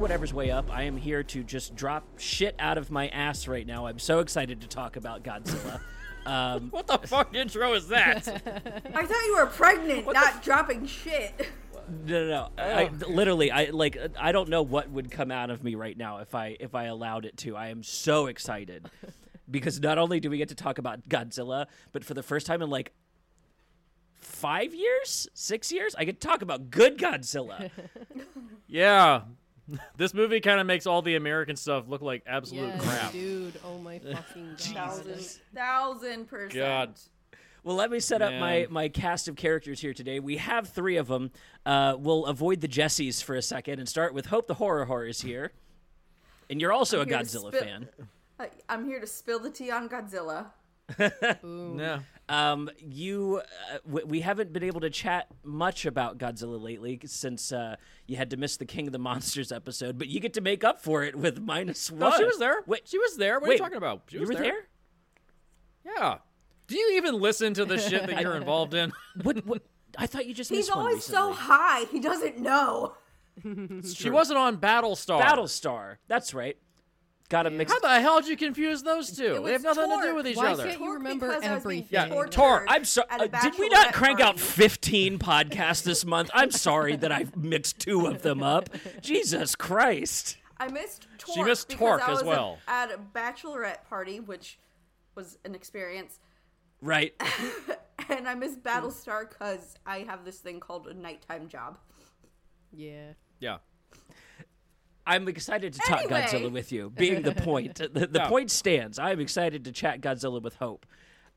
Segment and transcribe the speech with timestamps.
[0.00, 0.70] Whatever's Way Up.
[0.70, 3.86] I am here to just drop shit out of my ass right now.
[3.86, 5.80] I'm so excited to talk about Godzilla.
[6.26, 8.28] Um, What the fuck intro is that?
[8.28, 11.48] I thought you were pregnant, not dropping shit.
[12.06, 12.48] no, no, no.
[12.58, 13.96] I, I- literally, I like.
[14.18, 16.84] I don't know what would come out of me right now if I if I
[16.84, 17.56] allowed it to.
[17.56, 18.88] I am so excited
[19.50, 22.62] because not only do we get to talk about Godzilla, but for the first time
[22.62, 22.92] in like
[24.14, 27.70] five years, six years, I get to talk about good Godzilla.
[28.66, 29.22] yeah.
[29.96, 33.12] This movie kind of makes all the American stuff look like absolute Yes, crap.
[33.12, 33.60] dude.
[33.64, 34.58] Oh my fucking god.
[34.58, 36.54] Thousand, thousand percent.
[36.54, 36.94] God.
[37.62, 40.18] Well, let me set up my, my cast of characters here today.
[40.20, 41.30] We have three of them.
[41.66, 45.06] Uh, we'll avoid the Jessies for a second and start with Hope the Horror Horror
[45.06, 45.52] is here.
[46.48, 47.88] And you're also I'm a Godzilla spill- fan.
[48.40, 50.46] I- I'm here to spill the tea on Godzilla.
[51.42, 52.00] no.
[52.28, 57.52] Um, you, uh, w- we haven't been able to chat much about Godzilla lately since
[57.52, 60.40] uh, you had to miss the King of the Monsters episode, but you get to
[60.40, 61.98] make up for it with minus one.
[62.00, 62.62] No, she was there.
[62.66, 63.38] Wait, she was there.
[63.38, 64.02] What are you talking about?
[64.08, 64.66] She you was were there?
[65.84, 66.18] Yeah.
[66.70, 68.92] Do you even listen to the shit that you're involved in?
[69.22, 69.44] What?
[69.44, 69.62] What?
[69.98, 72.94] I thought you just He's missed one always so high, he doesn't know.
[73.92, 75.20] She wasn't on Battlestar.
[75.20, 75.96] Battlestar.
[76.06, 76.56] That's right.
[77.28, 77.72] Got to mix.
[77.72, 79.36] How the hell did you confuse those two?
[79.36, 80.64] It They have was nothing to do with each Why other.
[80.64, 81.88] can't you remember because I was being everything?
[81.90, 82.64] Yeah, tortured Torque.
[82.68, 83.06] I'm sorry.
[83.10, 86.30] at a uh, did we not bachelorette crank out 15 podcasts this month?
[86.34, 88.68] I'm sorry that I mixed two of them up.
[89.00, 90.36] Jesus Christ.
[90.58, 91.34] I missed Torque.
[91.36, 92.58] She missed because Torque I as was well.
[92.68, 94.58] At a bachelorette party, which
[95.14, 96.18] was an experience.
[96.80, 97.14] Right.
[98.08, 101.78] And I miss Battlestar because I have this thing called a nighttime job.
[102.72, 103.12] Yeah.
[103.38, 103.58] Yeah.
[105.06, 106.22] I'm excited to talk Anyway.
[106.22, 106.90] Godzilla with you.
[106.90, 108.28] Being the point, the, the Yeah.
[108.28, 108.98] point stands.
[108.98, 110.86] I'm excited to chat Godzilla with Hope.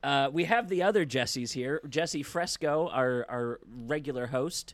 [0.01, 1.79] Uh, we have the other Jessies here.
[1.87, 4.73] Jesse Fresco, our our regular host.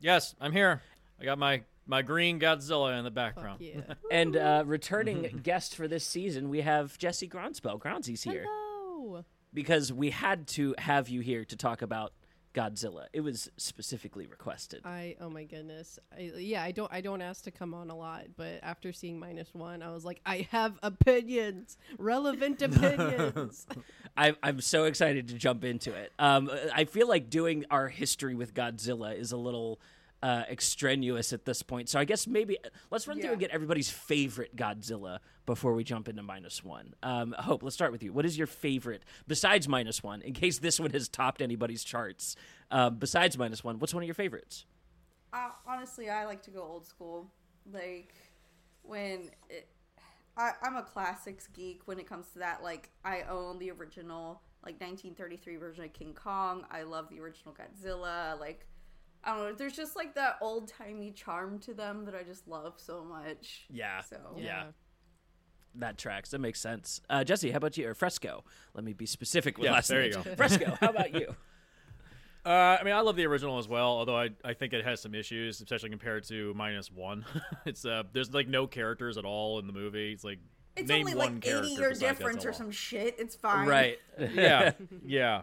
[0.00, 0.82] Yes, I'm here.
[1.18, 3.60] I got my my green Godzilla in the background.
[3.62, 3.80] Yeah.
[4.10, 7.78] And uh, returning guest for this season, we have Jesse Gronsbell.
[7.80, 8.44] Grounsy's here.
[8.46, 8.63] Hello.
[9.52, 12.12] Because we had to have you here to talk about
[12.54, 13.06] Godzilla.
[13.12, 14.80] It was specifically requested.
[14.84, 15.98] I oh my goodness.
[16.16, 19.18] I, yeah, I don't I don't ask to come on a lot, but after seeing
[19.18, 23.66] minus one, I was like, I have opinions, relevant opinions.
[24.16, 26.12] I, I'm so excited to jump into it.
[26.20, 29.80] Um, I feel like doing our history with Godzilla is a little
[30.24, 31.90] uh, extraneous at this point.
[31.90, 32.56] So I guess maybe
[32.90, 36.94] let's run through and get everybody's favorite Godzilla before we jump into minus one.
[37.02, 38.10] Um, Hope, let's start with you.
[38.10, 40.22] What is your favorite besides minus one?
[40.22, 42.36] In case this one has topped anybody's charts,
[42.70, 44.64] um, besides minus one, what's one of your favorites?
[45.30, 47.30] Uh, honestly, I like to go old school.
[47.70, 48.14] Like
[48.82, 49.68] when it,
[50.38, 52.62] I, I'm a classics geek when it comes to that.
[52.62, 56.64] Like I own the original like 1933 version of King Kong.
[56.70, 58.40] I love the original Godzilla.
[58.40, 58.66] Like
[59.24, 59.54] I don't know.
[59.54, 63.66] There's just like that old timey charm to them that I just love so much.
[63.70, 64.00] Yeah.
[64.02, 64.66] So Yeah.
[65.76, 66.30] That tracks.
[66.30, 67.00] That makes sense.
[67.10, 67.88] Uh, Jesse, how about you?
[67.88, 68.44] Or Fresco?
[68.74, 70.22] Let me be specific with Yeah, last there you go.
[70.36, 71.34] Fresco, how about you?
[72.46, 75.00] Uh, I mean, I love the original as well, although I, I think it has
[75.00, 77.24] some issues, especially compared to minus one.
[77.64, 80.12] it's uh, there's like no characters at all in the movie.
[80.12, 80.40] It's like
[80.76, 83.16] it's name only one like 80 year difference or some shit.
[83.18, 83.66] It's fine.
[83.66, 83.98] right.
[84.34, 84.72] yeah,
[85.06, 85.42] yeah.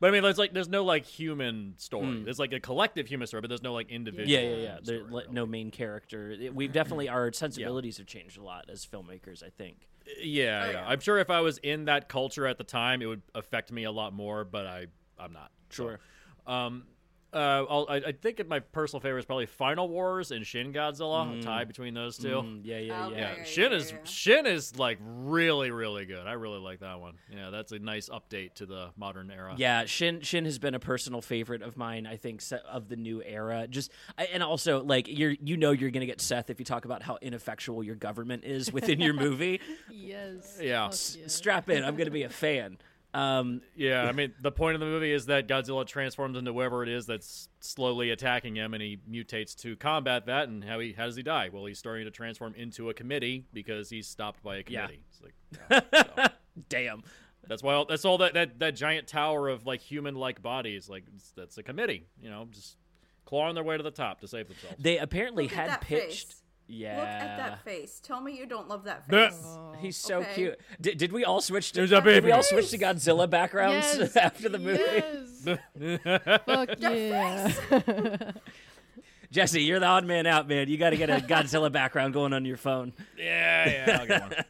[0.00, 2.22] But I mean, there's like there's no like human story.
[2.24, 4.28] There's like a collective human story, but there's no like individual.
[4.28, 4.74] Yeah, yeah, yeah.
[4.82, 5.24] story, There's really.
[5.30, 6.30] no main character.
[6.30, 9.42] It- We've definitely our sensibilities have changed a lot as filmmakers.
[9.44, 9.88] I think.
[10.22, 10.70] Yeah, Oh, yeah.
[10.72, 10.84] yeah.
[10.88, 13.84] I'm sure if I was in that culture at the time, it would affect me
[13.84, 14.42] a lot more.
[14.44, 14.86] But I,
[15.18, 15.50] I'm not.
[15.68, 16.00] So, Sure.
[16.46, 16.84] um,
[17.32, 21.38] uh, I'll, I, I think my personal favorite is probably Final Wars and Shin Godzilla.
[21.38, 22.28] A tie between those two.
[22.28, 23.14] Mm, yeah, yeah, Okay.
[23.14, 23.20] yeah.
[23.20, 23.98] Yeah, Yeah, Shin yeah, is yeah.
[24.04, 26.26] Shin is like really, really good.
[26.26, 27.14] I really like that one.
[27.34, 29.54] Yeah, that's a nice update to the modern era.
[29.56, 32.06] Yeah, Shin Shin has been a personal favorite of mine.
[32.06, 33.66] I think of the new era.
[33.68, 33.90] Just
[34.32, 37.18] and also like you're you know you're gonna get Seth if you talk about how
[37.22, 39.60] ineffectual your government is within your movie.
[39.90, 40.58] yes.
[40.60, 40.86] Yeah.
[40.88, 41.26] S- yeah.
[41.28, 41.84] Strap in.
[41.84, 42.78] I'm gonna be a fan.
[43.12, 46.82] Um, Yeah, I mean, the point of the movie is that Godzilla transforms into whoever
[46.82, 50.48] it is that's slowly attacking him, and he mutates to combat that.
[50.48, 51.48] And how he how does he die?
[51.52, 54.86] Well, he's starting to transform into a committee because he's stopped by a Yeah.
[54.86, 55.02] committee.
[55.10, 56.32] It's like, yeah, so
[56.68, 57.02] damn.
[57.48, 60.88] that's why all, that's all that, that that giant tower of like human like bodies
[60.88, 61.04] like
[61.36, 62.06] that's a committee.
[62.22, 62.76] You know, just
[63.24, 64.76] clawing their way to the top to save themselves.
[64.78, 66.28] They apparently Look had pitched.
[66.28, 66.39] face.
[66.70, 66.96] Yeah.
[66.98, 68.00] Look at that face.
[68.00, 69.30] Tell me you don't love that Blech.
[69.30, 69.42] face.
[69.44, 69.74] Oh.
[69.80, 70.34] He's so Okay.
[70.34, 70.60] cute.
[70.80, 73.86] Did, did we all switch to There's a Did we all switch to Godzilla backgrounds
[73.98, 74.78] Yes, after the movie?
[74.80, 76.40] Yes.
[76.46, 78.30] Fuck yeah.
[79.32, 80.68] Jesse, you're the odd man out, man.
[80.68, 82.92] You got to get a Godzilla background going on your phone.
[83.16, 84.44] Yeah, yeah, I'll get one.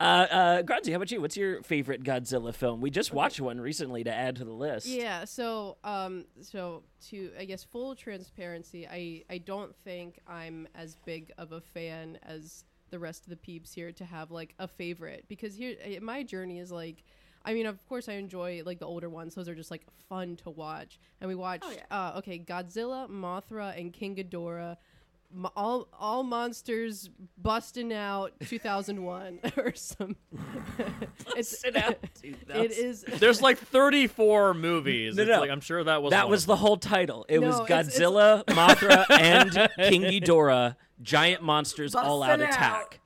[0.00, 1.20] Uh, uh, Grunzy, how about you?
[1.20, 2.80] What's your favorite Godzilla film?
[2.80, 4.86] We just watched one recently to add to the list.
[4.86, 10.96] Yeah, so um so to I guess full transparency, I I don't think I'm as
[11.04, 14.68] big of a fan as the rest of the peeps here to have like a
[14.68, 17.04] favorite because here eh, my journey is like
[17.44, 20.36] I mean, of course, I enjoy like the older ones; those are just like fun
[20.36, 20.98] to watch.
[21.20, 21.82] And we watched, yeah.
[21.90, 24.76] uh, okay, Godzilla, Mothra, and King Ghidorah.
[25.36, 30.14] Mo- all all monsters busting out 2001 or some
[31.36, 31.98] it's Sit out.
[32.22, 35.16] Dude, it that's- is There's like 34 movies.
[35.16, 35.40] No, It's no.
[35.40, 37.26] like, I'm sure that was That one was the whole title.
[37.28, 39.50] It was No, it's- it's- Godzilla, Mothra, and
[39.90, 42.48] King Ghidorah, giant monsters all out out.
[42.50, 43.00] attack.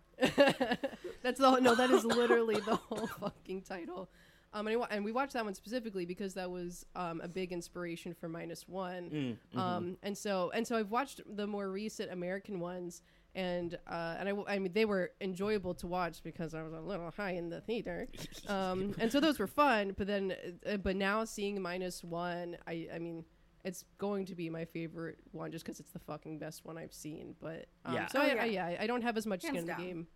[1.22, 1.74] That's the no.
[1.74, 4.08] That is literally the whole fucking title.
[4.54, 7.28] Um, and, I, wa- and we watched that one specifically because that was um, a
[7.28, 9.36] big inspiration for minus one.
[9.56, 13.02] Um, and so and so I've watched the more recent American ones,
[13.34, 16.72] and uh, and I, w- I mean they were enjoyable to watch because I was
[16.72, 18.08] a little high in the theater,
[18.48, 19.94] um, and so those were fun.
[19.98, 20.34] But then,
[20.66, 23.24] uh, but now seeing minus one, I I mean.
[23.64, 26.92] It's going to be my favorite one just because it's the fucking best one I've
[26.92, 27.34] seen.
[27.40, 28.06] But um, Yeah.
[28.06, 28.42] so Oh, I, yeah.
[28.42, 30.06] I, yeah, I don't have as much Hands skin in the game,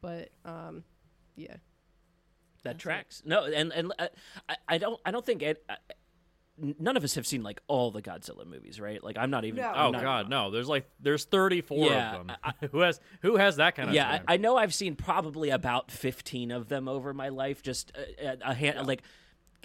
[0.00, 0.84] but um,
[1.34, 1.56] yeah.
[2.64, 3.22] That tracks.
[3.24, 4.08] No, and and uh,
[4.48, 5.64] I, I don't I don't think it.
[5.68, 5.74] Uh,
[6.78, 9.02] none of us have seen like all the Godzilla movies, right?
[9.02, 9.60] Like I'm not even.
[9.60, 9.68] No.
[9.70, 10.50] I'm Oh not- God, no!
[10.50, 12.36] There's like there's 34 Yeah, of them.
[12.72, 14.24] who has who has that kind of Yeah, time?
[14.28, 17.62] I, I know I've seen probably about 15 of them over my life.
[17.62, 19.02] Just a, a, a hand, like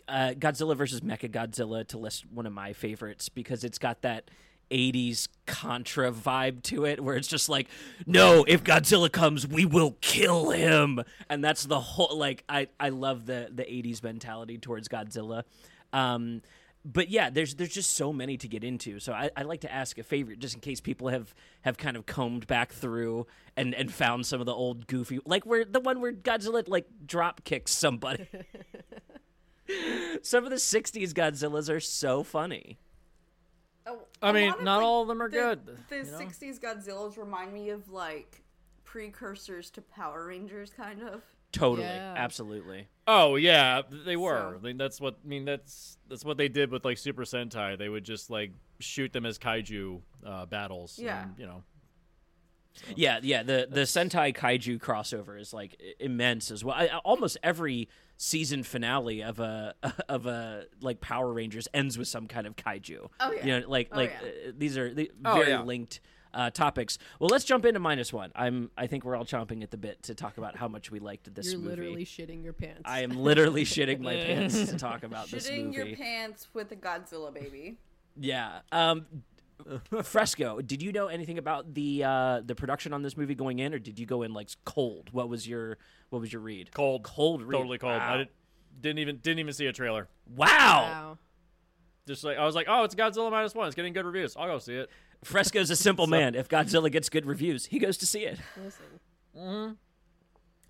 [0.08, 4.30] uh, Godzilla versus Mecha Godzilla to list one of my favorites because it's got that
[4.72, 7.68] 80s Contra vibe to it where it's just like,
[8.06, 11.02] no, if Godzilla comes, we will kill him.
[11.30, 15.44] And that's the whole, like, I, I love the, the 80s mentality towards Godzilla.
[15.92, 16.42] Um,
[16.86, 19.00] but yeah, there's there's just so many to get into.
[19.00, 21.98] So I, I like to ask a favorite just in case people have, have kind
[21.98, 23.28] of combed back through
[23.58, 26.86] and, and found some of the old goofy like where the one where Godzilla like
[27.06, 28.28] drop kicks somebody.
[30.22, 32.78] some of the '60s Godzillas are so funny.
[34.22, 35.66] I a mean, not like, all of them are the, good.
[35.90, 36.18] The you know?
[36.20, 38.44] '60s Godzillas remind me of like
[38.84, 41.22] precursors to Power Rangers, kind of.
[41.52, 42.14] Totally, Yeah.
[42.18, 42.88] absolutely.
[43.08, 44.54] Oh yeah, they were.
[44.54, 45.46] So- I mean, that's what I mean.
[45.46, 47.78] That's that's what they did with like Super Sentai.
[47.78, 51.00] They would just like shoot them as kaiju uh, battles.
[51.00, 51.24] Yeah.
[51.24, 51.64] and, you know.
[52.96, 53.44] Yeah, yeah.
[53.44, 56.76] The the Sentai Kaiju crossover is like immense as well.
[56.78, 59.76] I, I- almost every season finale of a
[60.10, 63.10] of a like Power Rangers ends with some kind of kaiju.
[63.20, 63.46] Oh, yeah.
[63.46, 64.50] You know, like Oh, like yeah.
[64.50, 65.62] uh, these are the Oh, very yeah.
[65.64, 66.00] linked
[66.34, 67.00] uh, topics.
[67.20, 68.32] Well, let's jump into minus one.
[68.36, 71.00] I'm I think we're all chomping at the bit to talk about how much we
[71.00, 71.70] liked this You're movie.
[71.72, 72.82] literally shitting your pants.
[72.86, 75.64] I am literally shitting my pants to talk about this movie.
[75.64, 77.78] Shitting your pants with a Godzilla baby.
[78.16, 78.60] Yeah.
[78.72, 79.06] Um,
[80.04, 83.74] Fresco, did you know anything about the uh, the production on this movie going in,
[83.74, 85.10] or did you go in like cold?
[85.12, 85.78] What was your
[86.10, 86.72] what was your read?
[86.74, 87.58] Cold, Cold read.
[87.58, 87.98] totally cold.
[87.98, 88.14] Wow.
[88.14, 88.30] I did,
[88.82, 90.08] didn't even didn't even see a trailer.
[90.36, 90.48] wow.
[90.48, 91.18] Wow.
[92.08, 93.68] Just like I was like, oh, it's Godzilla minus one.
[93.68, 94.36] It's getting good reviews.
[94.36, 94.90] I'll go see it.
[95.24, 96.34] Fresco's a simple man.
[96.34, 98.40] If Godzilla gets good reviews, he goes to see it.
[98.64, 99.78] Listen.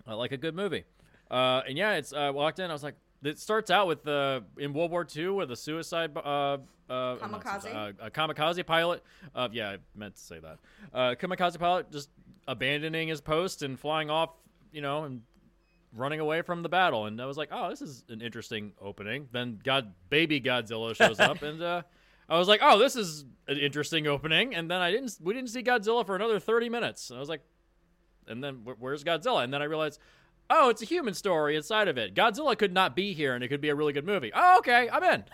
[0.06, 0.84] I like a good movie.
[1.30, 2.68] Uh, and yeah, it's uh, walked in.
[2.70, 6.16] I was like, it starts out with uh, in World War II with a suicide
[6.16, 6.58] uh,
[6.90, 7.74] uh, Kamikaze?
[7.74, 9.02] uh, a kamikaze pilot.
[9.34, 10.58] Uh, yeah, I meant to say that.
[10.92, 12.10] Uh, kamikaze pilot just
[12.48, 14.30] abandoning his post and flying off,
[14.72, 15.22] you know, and
[15.94, 17.06] running away from the battle.
[17.06, 19.28] And I was like, oh, this is an interesting opening.
[19.32, 21.82] Then God, baby Godzilla shows up, and uh,
[22.28, 24.54] I was like, oh, this is an interesting opening.
[24.54, 27.10] And then I didn't, we didn't see Godzilla for another thirty minutes.
[27.10, 27.42] And I was like,
[28.26, 29.44] and then where's Godzilla?
[29.44, 30.00] And then I realized,
[30.50, 32.14] oh, it's a human story inside of it.
[32.14, 34.32] Godzilla could not be here, and it could be a really good movie.
[34.34, 35.24] Oh, okay, I'm in.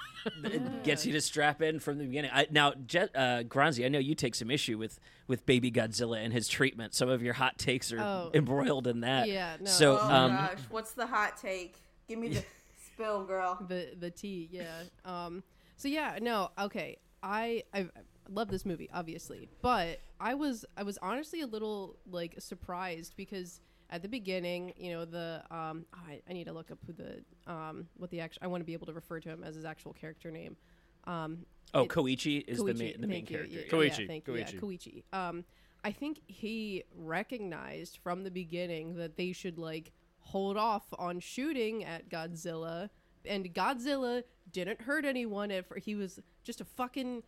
[0.52, 2.30] It gets you to strap in from the beginning.
[2.32, 6.22] I, now, Jet, uh, Granzi, I know you take some issue with with Baby Godzilla
[6.24, 6.94] and his treatment.
[6.94, 8.30] Some of your hot takes are Oh.
[8.34, 9.26] embroiled in that.
[9.28, 9.66] Yeah, no.
[9.68, 11.76] So, Oh um, gosh, what's the hot take?
[12.08, 12.44] Give me the
[12.92, 13.58] spill, girl.
[13.68, 15.42] the the tea yeah um
[15.76, 17.88] so yeah no okay i i I
[18.30, 23.60] love this movie obviously but i was i was honestly a little like surprised because
[23.90, 27.22] at the beginning you know the um I, I need to look up who the
[27.50, 29.64] um what the actual i want to be able to refer to him as his
[29.64, 30.56] actual character name
[31.04, 33.54] um oh, it- Koichi is the main the main you, character.
[33.54, 33.70] yeah, yeah.
[33.70, 35.02] Koichi, yeah, thank you, yeah, Koichi.
[35.12, 35.44] Um,
[35.84, 41.84] I think he recognized from the beginning that they should like hold off on shooting
[41.84, 42.90] at Godzilla,
[43.24, 45.52] and Godzilla didn't hurt anyone.
[45.52, 47.22] At fir- he was just a fucking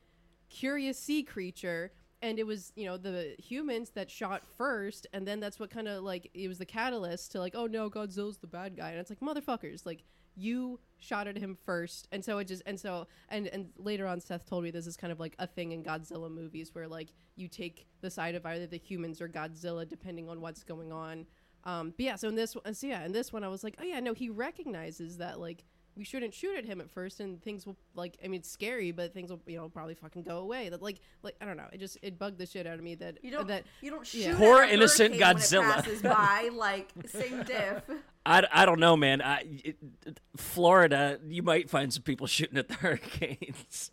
[0.49, 1.93] curious sea creature.
[2.21, 5.87] And it was, you know, the humans that shot first, and then that's what kind
[5.87, 8.99] of like it was the catalyst to like, oh no, Godzilla's the bad guy, and
[8.99, 10.03] it's like motherfuckers, like
[10.39, 12.09] you shot at him first.
[12.13, 14.97] And so it just and so and and later on seth told me this is
[14.97, 18.47] kind of like a thing in godzilla movies where like you take the side of
[18.47, 21.27] either the humans or godzilla depending on what's going on.
[21.65, 23.77] Um but yeah so in this one so yeah in this one i was like
[23.81, 25.65] oh yeah no he recognizes that like
[25.99, 28.93] we shouldn't shoot at him at first and things will like i mean it's scary
[28.93, 31.67] but things will you know probably fucking go away that like like i don't know
[31.73, 33.49] it just it bugged the shit out of me that You don't.
[33.49, 34.37] that you don't shoot yeah.
[34.37, 35.75] Poor innocent hurricane when it Godzilla.
[35.75, 37.83] passes by like same diff.
[38.27, 39.23] I, I don't know, man.
[39.23, 39.77] I, it,
[40.37, 43.91] Florida, you might find some people shooting at the hurricanes.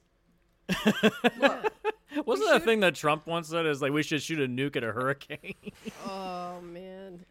[1.39, 1.73] Look,
[2.25, 3.65] Wasn't that a thing that Trump once said?
[3.65, 5.55] Is like we should shoot a nuke at a hurricane.
[6.05, 7.25] oh man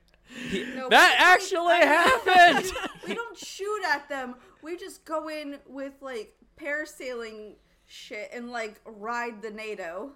[0.75, 2.73] no, That actually happened.
[3.07, 4.35] we don't shoot at them.
[4.65, 7.57] We just go in with like parasailing
[7.87, 10.13] shit and like ride the NATO.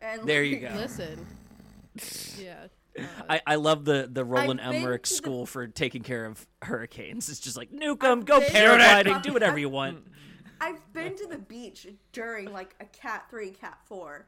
[0.00, 0.72] And There you go.
[0.74, 1.24] listen
[2.42, 2.66] yeah
[2.98, 6.24] uh, I, I love the, the Roland I've Emmerich to the- School for taking care
[6.26, 7.28] of hurricanes.
[7.28, 10.04] It's just like, nuke them, go been- paragliding, do whatever you want.
[10.60, 14.26] I've been to the beach during like a cat three, cat four,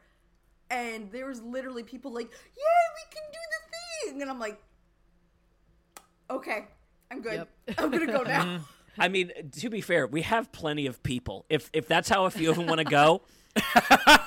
[0.70, 4.60] and there was literally people like, "Yeah, we can do the thing," and I'm like,
[6.28, 6.64] "Okay,
[7.10, 7.46] I'm good.
[7.68, 7.78] Yep.
[7.78, 8.60] I'm gonna go now."
[8.98, 11.44] I mean, to be fair, we have plenty of people.
[11.48, 13.22] If if that's how a few of them want to go,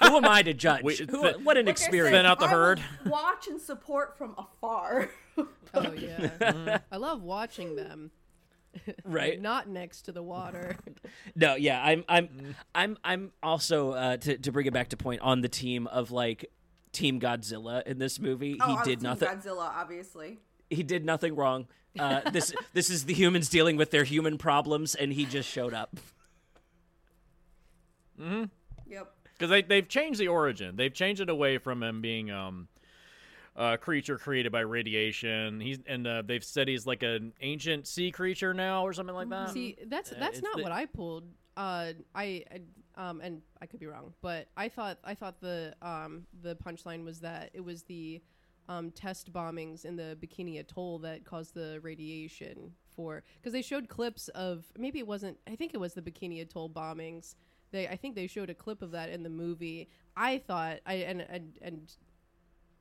[0.04, 0.84] who am I to judge?
[0.84, 2.16] We- Who, th- what an Like I said, experience.
[2.16, 2.82] Thin out the I herd.
[3.06, 5.10] Watch and support from afar.
[5.74, 8.10] oh yeah i love watching them
[9.04, 9.40] right?
[9.40, 10.76] not next to the water
[11.36, 15.22] No, yeah, I'm, I'm, I'm, I'm also uh, to to bring it back to point
[15.22, 16.50] on the team of like
[16.92, 18.58] Team Godzilla in this movie.
[18.60, 19.28] oh, I he did nothing.
[19.28, 20.40] Godzilla, obviously.
[20.70, 21.68] He did nothing wrong.
[21.98, 25.74] Uh, this this is the humans dealing with their human problems, and he just showed
[25.74, 25.96] up.
[28.20, 29.12] Yep.
[29.34, 30.76] because they they've changed the origin.
[30.76, 32.68] They've changed it away from him being um
[33.56, 35.60] a creature created by radiation.
[35.60, 39.30] He's and uh, they've said he's like an ancient sea creature now or something like
[39.30, 39.50] that.
[39.52, 41.24] See, that's Uh, that's it's not the- what I pulled.
[41.56, 42.62] Uh, I, I
[43.10, 47.04] um, and I could be wrong, but I thought I thought the um the punchline
[47.04, 48.22] was that it was the
[48.70, 53.88] um test bombings in the Bikini Atoll that caused the radiation for because they showed
[53.88, 57.36] clips of maybe it wasn't I think it was the Bikini Atoll bombings.
[57.72, 59.90] They I think they showed a clip of that in the movie.
[60.16, 61.92] I thought I and and and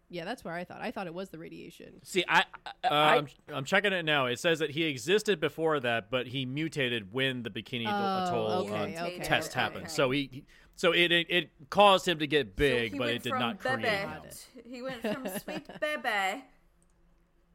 [0.08, 0.80] yeah, that's where I thought.
[0.80, 1.94] I thought it was the radiation.
[2.04, 4.26] See, I, I, Uh, I I'm, I'm checking it now.
[4.26, 8.60] It says that he existed before that, but he mutated when the Bikini Atoll Oh,
[8.68, 9.60] okay, uh, okay, test okay.
[9.60, 9.90] happened.
[9.90, 10.44] So he, he-
[10.76, 13.62] so it, it it caused him to get big, So but it did from not
[13.62, 14.08] Bebe create him.
[14.10, 14.46] Got it.
[14.54, 16.44] t- He went from Sweet Bebe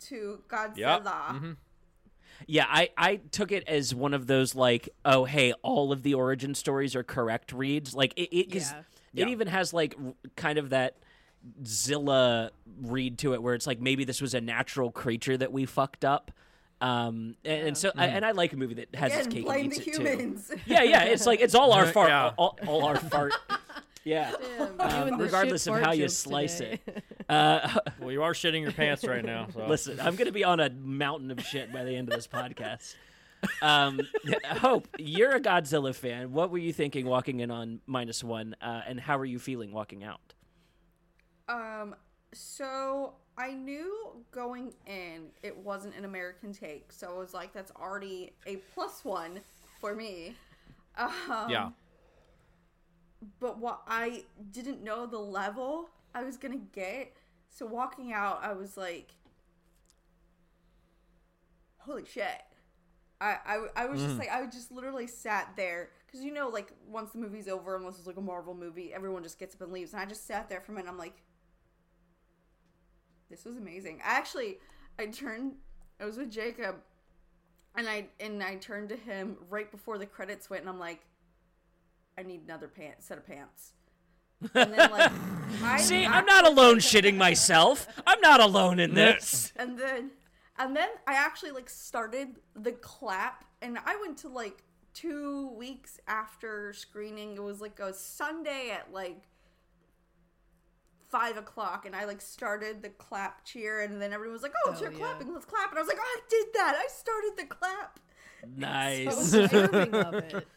[0.07, 0.77] to Godzilla.
[0.77, 1.03] Yep.
[1.03, 1.57] mhm.
[2.47, 6.15] yeah, I, I took it as one of those like, oh hey, all of the
[6.15, 7.93] origin stories are correct reads.
[7.93, 8.79] Like it, it, 'cause Yeah.
[8.79, 9.27] it Yeah.
[9.27, 10.97] even has like r- kind of that
[11.65, 12.51] Zilla
[12.81, 16.05] read to it, where it's like maybe this was a natural creature that we fucked
[16.05, 16.31] up.
[16.81, 19.51] Um, and, and so, I, and I like a movie that has its Again, cake
[19.53, 20.57] and eats the it too.
[20.65, 22.31] Yeah, yeah, it's like it's all our fart, Yeah.
[22.37, 23.33] all, all our fart.
[24.03, 24.31] Yeah.
[24.57, 26.79] Damn, Um, you and the regardless of how you slice today.
[26.87, 27.03] it.
[27.29, 29.47] Uh, Well, you are shitting your pants right now.
[29.53, 29.67] So.
[29.67, 32.27] listen, I'm going to be on a mountain of shit by the end of this
[32.27, 32.95] podcast.
[33.61, 34.01] Um,
[34.45, 36.31] Hope, you're a Godzilla fan.
[36.33, 39.71] What were you thinking walking in on minus one, uh, and how are you feeling
[39.71, 40.33] walking out?
[41.47, 41.95] Um,
[42.33, 47.71] so I knew going in it wasn't an American take, so I was like, that's
[47.71, 49.39] already a plus one
[49.79, 50.35] for me.
[50.97, 51.69] Um, yeah.
[53.39, 57.15] But what I didn't know the level I was gonna get,
[57.49, 59.13] so walking out, I was like,
[61.77, 62.41] holy shit.
[63.21, 66.71] I, I, I was just like I just literally sat there because you know like
[66.87, 69.71] once the movie's over unless it's like a Marvel movie everyone just gets up and
[69.71, 71.21] leaves and I just sat there for a minute I'm like
[73.31, 74.59] this was amazing I actually
[74.99, 75.53] I turned
[75.99, 76.75] I was with Jacob
[77.75, 81.01] and I and I turned to him right before the credits went and I'm like
[82.17, 83.73] I need another pant set of pants
[84.53, 85.11] and then like
[85.63, 87.87] I See, I'm not alone shitting myself.
[88.07, 89.51] I'm not alone in this.
[89.55, 90.11] and then
[90.57, 95.99] and then I actually like started the clap and I went to like two weeks
[96.07, 97.35] after screening.
[97.35, 99.23] It was like a Sunday at like
[101.11, 104.71] five o'clock and I like started the clap cheer and then everyone was like, Oh,
[104.71, 104.97] Hell oh, cheer yeah.
[104.97, 106.75] clapping, let's clap and I was like, oh, I did that.
[106.77, 107.99] I started the clap.
[108.57, 109.29] Nice.
[109.31, 110.23] So- deserving of.
[110.33, 110.39] Yeah.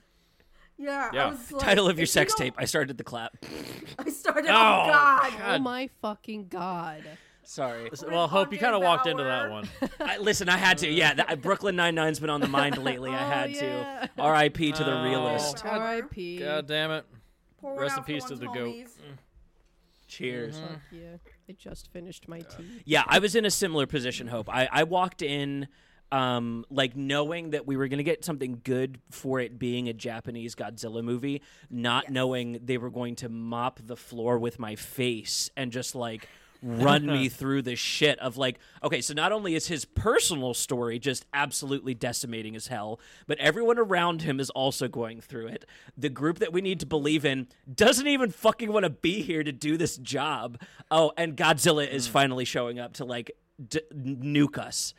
[0.77, 1.11] Yeah.
[1.27, 2.55] I was like, Title of your sex don't- tape.
[2.59, 3.37] I started the clap.
[3.99, 5.33] I started Oh, oh god.
[5.45, 7.05] Oh my fucking god.
[7.45, 7.91] Sorry.
[8.09, 9.69] Well, hope you kind of walked into that one.
[10.01, 10.89] I, listen, I had to.
[10.91, 13.11] Yeah, that, Brooklyn Nine Nine's been on the mind lately.
[13.11, 13.61] I Oh, had yeah.
[14.17, 14.23] to.
[14.23, 14.73] R.I.P.
[14.73, 15.05] to the Oh.
[15.05, 15.63] realist.
[15.63, 16.39] God- R.I.P.
[16.39, 17.05] God damn it.
[17.61, 18.75] Pour Rest in peace to one's the goat.
[20.15, 20.19] Homies.
[20.19, 20.59] Cheers.
[20.59, 21.17] Fuck yeah.
[21.49, 22.83] I just finished my tea.
[22.85, 24.49] Yeah, I was in a similar position, Hope.
[24.49, 25.69] I, I walked in
[26.13, 29.93] um, like knowing that we were going to get something good for it being a
[29.93, 32.13] Japanese Godzilla movie, not Yes.
[32.13, 36.29] knowing they were going to mop the floor with my face and just like
[36.65, 40.99] run me through the shit of like, okay, so not only is his personal story
[40.99, 45.65] just absolutely decimating as hell, but everyone around him is also going through it.
[45.97, 49.45] The group that we need to believe in doesn't even fucking want to be here
[49.45, 50.59] to do this job.
[50.91, 52.13] Oh, and Godzilla is mm.
[52.13, 53.33] finally showing up to like
[53.69, 54.95] d- nuke us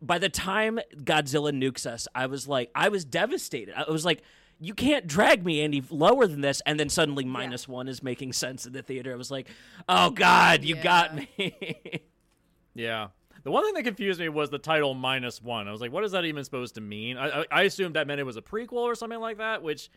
[0.00, 3.74] by the time Godzilla nukes us, I was like, I was devastated.
[3.76, 4.22] I was like,
[4.60, 6.60] you can't drag me any lower than this.
[6.66, 9.12] And then suddenly minus one is making sense in the theater.
[9.12, 9.48] I was like,
[9.88, 12.02] oh God, you got me.
[12.74, 13.08] Yeah.
[13.42, 15.66] The one thing that confused me was the title minus one.
[15.66, 17.16] I was like, what is that even supposed to mean?
[17.16, 19.90] I, I, I assumed that meant it was a prequel or something like that, which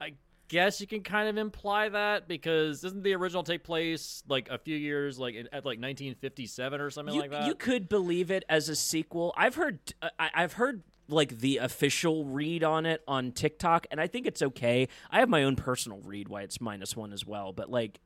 [0.00, 0.14] I
[0.48, 4.58] guess you can kind of imply that because doesn't the original take place like a
[4.58, 7.46] few years, like in, at like 1957 or something you, like that?
[7.46, 9.32] you could believe it as a sequel.
[9.36, 14.00] I've heard, uh, I, I've heard like the official read on it on TikTok, and
[14.00, 14.88] I think it's okay.
[15.10, 18.00] I have my own personal read why it's minus one as well, but like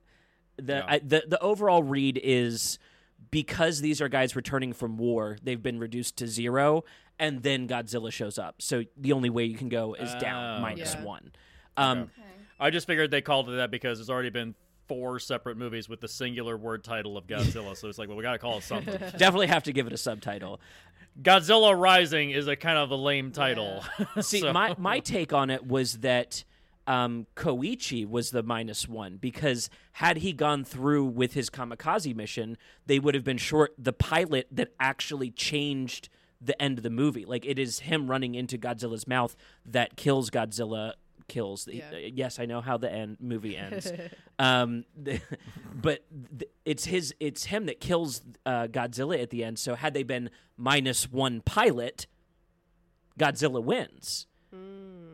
[0.57, 0.85] the Yeah.
[0.87, 2.79] I, the the overall read is
[3.31, 6.85] because these are guys returning from war, they've been reduced to zero,
[7.19, 8.61] and then Godzilla shows up.
[8.61, 11.05] So the only way you can go is down Oh, minus Yeah.
[11.05, 11.33] one.
[11.77, 12.11] Um, Okay.
[12.61, 14.55] I just figured they called it that because it's already been
[14.87, 17.77] four separate movies with the singular word title of Godzilla.
[17.77, 18.95] so it's like, well, we got to call it something.
[19.17, 20.61] Definitely have to give it a subtitle.
[21.21, 23.85] Godzilla Rising is a kind of a lame title.
[24.21, 26.45] See, So- my my take on it was that
[26.87, 32.59] um, Koichi was the minus one because had he gone through with his kamikaze mission,
[32.87, 36.09] they would have been short the pilot that actually changed
[36.43, 37.25] the end of the movie.
[37.25, 40.93] Like it is him running into Godzilla's mouth that kills Godzilla.
[41.29, 41.67] Kills.
[41.71, 41.91] Yeah.
[41.97, 43.91] Yes, I know how the end movie ends.
[44.39, 44.85] um,
[45.75, 46.05] but
[46.39, 47.15] th- it's his.
[47.21, 49.59] It's him that kills uh, Godzilla at the end.
[49.59, 52.07] So had they been minus one pilot,
[53.19, 54.27] Godzilla wins.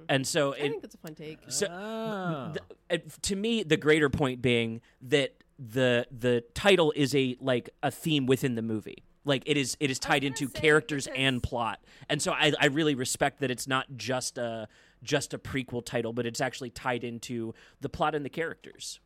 [0.09, 1.39] And so I it, think that's a fun take.
[1.49, 2.53] so
[2.91, 7.91] th- to me the greater point being that the the title is a like a
[7.93, 9.05] theme within the movie.
[9.25, 11.79] Like it is it is tied into characters because- and plot.
[12.09, 14.67] And so I I really respect that it's not just a
[15.03, 19.01] just a prequel title, but it's actually tied into the plot and the characters.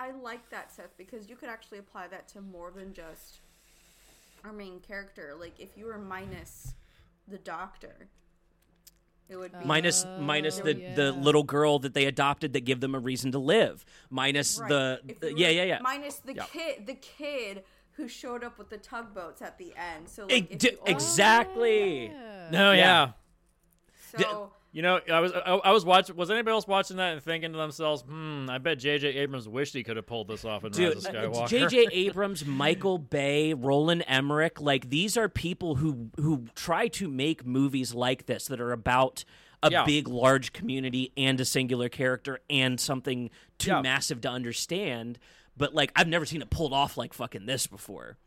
[0.00, 3.38] I like that Seth because you could actually apply that to more than just
[4.44, 5.34] our main character.
[5.38, 6.74] Like if you were minus
[7.28, 8.08] the doctor,
[9.28, 12.64] it would be uh, minus Oh, minus the the little girl that they adopted that
[12.64, 13.84] give them a reason to live.
[14.10, 14.68] Minus Right.
[14.68, 15.78] the, the- yeah yeah yeah.
[15.80, 16.44] Minus the Yeah.
[16.44, 20.08] kid, the kid who showed up with the tugboats at the end.
[20.08, 22.08] So like, if d- you only- exactly.
[22.08, 22.48] Oh, yeah.
[22.50, 23.12] No, yeah.
[24.18, 26.16] So You know, I was I, I was watching.
[26.16, 29.06] Was anybody else watching that and thinking to themselves, "Hmm, I bet J.J.
[29.10, 31.86] Abrams wished he could have pulled this off in Dude, Rise of Skywalker." J.J.
[31.92, 37.94] Abrams, Michael Bay, Roland Emmerich, like these are people who who try to make movies
[37.94, 39.24] like this that are about
[39.62, 39.84] a Yeah.
[39.84, 43.80] big, large community and a singular character and something too Yeah.
[43.80, 45.20] massive to understand.
[45.56, 48.18] But like, I've never seen it pulled off like fucking this before.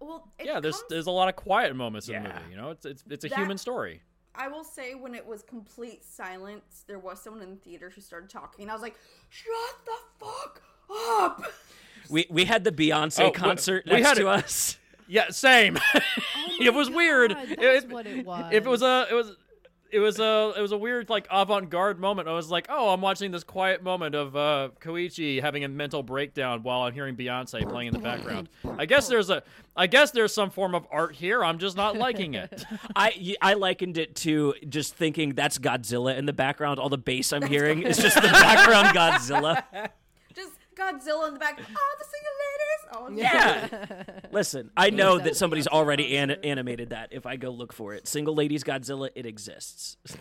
[0.00, 2.50] well, yeah, there's comes- there's a lot of quiet moments in the movie.
[2.50, 4.00] You know, it's it's it's a That- human story.
[4.38, 8.00] I will say when it was complete silence, there was someone in the theater who
[8.00, 8.96] started talking, and I was like,
[9.30, 9.52] "Shut
[9.84, 11.42] the fuck up!"
[12.08, 14.78] We we had the Beyonce Oh, concert we next had to it- us.
[15.08, 15.78] Yeah, same.
[15.94, 16.00] Oh
[16.60, 17.32] it was weird.
[17.34, 18.52] God, It- that's it- what it was.
[18.52, 19.08] If it was was.
[19.08, 19.36] a, it was,
[19.96, 22.28] it was a, it was a weird like avant-garde moment.
[22.28, 26.02] I was like, oh, I'm watching this quiet moment of uh, Koichi having a mental
[26.02, 28.50] breakdown while I'm hearing Beyonce playing in the background.
[28.78, 29.42] I guess there's a,
[29.74, 31.42] I guess there's some form of art here.
[31.42, 32.62] I'm just not liking it.
[32.96, 36.78] I I likened it to just thinking that's Godzilla in the background.
[36.78, 39.64] All the bass I'm hearing is just the background Godzilla.
[40.76, 41.58] Just Godzilla in the back.
[41.68, 43.28] Oh, the single ladies.
[43.28, 44.02] Oh Yeah.
[44.32, 47.08] Listen, I know that somebody's already an- animated that.
[47.12, 49.96] If I go look for it, single ladies Godzilla, it exists.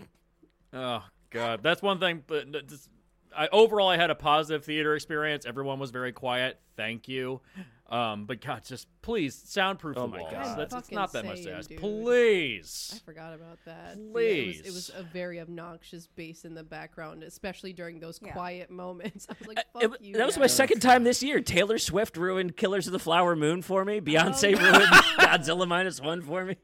[0.73, 2.23] Oh God, that's one thing.
[2.27, 2.89] But just-
[3.37, 5.45] I overall I had a positive theater experience.
[5.45, 6.59] Everyone was very quiet.
[6.75, 7.39] Thank you.
[7.87, 10.31] Um, but God, just please soundproof Oh the my walls.
[10.33, 10.57] God.
[10.57, 11.69] That's it's not that much to ask.
[11.69, 11.79] dude.
[11.79, 12.93] Please.
[12.95, 13.95] I forgot about that.
[13.97, 18.19] Yeah, it, was, it was a very obnoxious bass in the background, especially during those
[18.23, 18.33] Yeah.
[18.33, 19.27] got moments.
[19.29, 21.41] I was like, It- "Fuck you." that was my second time this year.
[21.41, 24.01] Taylor Swift ruined Killers of the Flower Moon for me.
[24.01, 24.61] Beyonce no.
[24.61, 24.83] ruined
[25.19, 26.55] Godzilla minus one for me.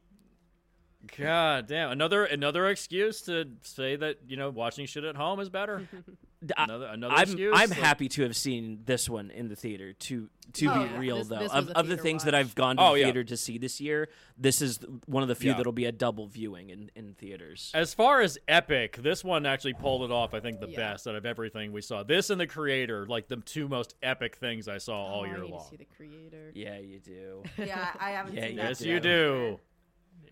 [1.18, 1.92] God damn.
[1.92, 5.88] Another another excuse to say that you know watching shit at home is better.
[6.58, 7.54] I- Another another I'm excuse.
[7.56, 9.94] I'm Like, happy to have seen this one in the theater.
[9.94, 10.98] To to Oh, be yeah.
[11.00, 12.36] real This- though, this of, of the theater things that.
[12.36, 13.06] I've gone to Oh, the yeah.
[13.06, 15.58] theater to see this year, this is one of the few Yeah.
[15.58, 17.72] that'll be a double viewing in, in theaters.
[17.74, 20.34] As far as epic, this one actually pulled it off.
[20.34, 20.78] I think the Yeah.
[20.78, 22.04] best out of everything we saw.
[22.04, 25.24] This and the creator, like the two most epic things I saw oh, all Oh,
[25.24, 25.64] I year need long.
[25.64, 26.52] to see the creator.
[26.56, 27.44] Yeah, you do.
[27.58, 28.70] Yeah, I haven't Yeah, seen that.
[28.70, 28.94] Yes, Yeah.
[28.96, 29.60] you do.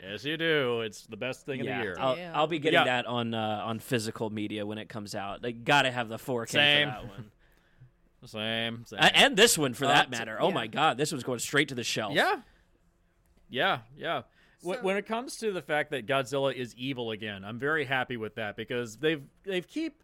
[0.01, 0.81] Yes, you do.
[0.81, 1.95] It's the best thing of the year.
[1.99, 2.31] I'll, Yeah.
[2.33, 2.85] I'll be getting Yeah.
[2.85, 5.41] that on uh, on physical media when it comes out.
[5.41, 6.87] They gotta have the 4K Same.
[6.87, 7.31] for that one,
[8.25, 8.85] Same.
[8.85, 8.99] same.
[8.99, 10.37] Uh, and this one for Uh, that so- matter.
[10.39, 12.13] Oh my god, this one's going straight to the shelf.
[12.13, 12.41] Yeah.
[13.49, 14.21] Yeah, yeah.
[14.61, 18.17] So- when it comes to the fact that Godzilla is evil again, I'm very happy
[18.17, 20.01] with that because they've they've keep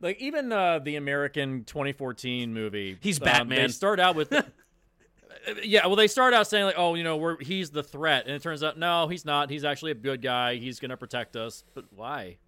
[0.00, 2.98] like even uh, the American 2014 movie.
[3.00, 3.58] He's um, Batman.
[3.62, 4.32] They start out with.
[5.62, 8.34] Yeah, well, they start out saying like, "Oh, you know, we're he's the threat," and
[8.34, 9.50] it turns out no, he's not.
[9.50, 10.56] He's actually a good guy.
[10.56, 11.64] He's gonna protect us.
[11.74, 12.38] But why?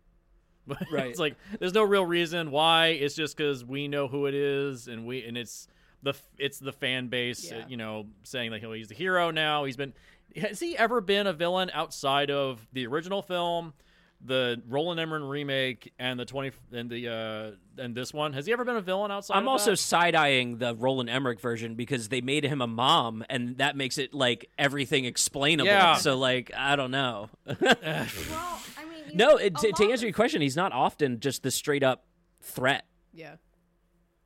[0.90, 1.06] Right.
[1.10, 2.88] it's like there's no real reason why.
[2.88, 5.68] It's just because we know who it is, and we and it's
[6.02, 7.64] the it's the fan base, Yeah.
[7.68, 9.94] you know, saying like, "Oh, he's the hero now." He's been
[10.36, 13.74] has he ever been a villain outside of the original film,
[14.24, 18.32] the Roland Emmerich remake, and the twenty and the uh and this one?
[18.32, 19.36] Has he ever been a villain outside?
[19.36, 23.24] I'm of also side eyeing the Roland Emmerich version because they made him a mom,
[23.28, 25.66] and that makes it like everything explainable.
[25.68, 25.96] Yeah.
[25.96, 27.30] So like I don't know.
[27.60, 31.50] Well, I mean, no, it, to, to answer your question, he's not often just the
[31.50, 32.04] straight up
[32.40, 32.84] threat.
[33.14, 33.36] Yeah.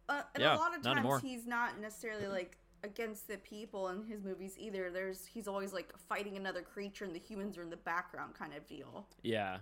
[0.09, 1.21] Uh, and Yeah, a lot of times anymore.
[1.21, 4.91] he's not necessarily like against the people in his movies either.
[4.91, 8.55] There's he's always like fighting another creature, and the humans are in the background kind
[8.55, 9.07] of deal.
[9.23, 9.59] Yeah.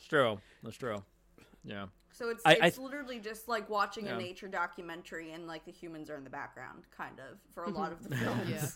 [0.00, 0.40] That's true.
[0.62, 1.02] That's true.
[1.62, 1.86] Yeah.
[2.12, 4.14] So it's I- I it's literally just like watching Yeah.
[4.14, 7.66] a nature documentary, and like the humans are in the background, kind of for a
[7.66, 7.76] mm-hmm.
[7.76, 8.50] lot of the films.
[8.50, 8.66] Yeah.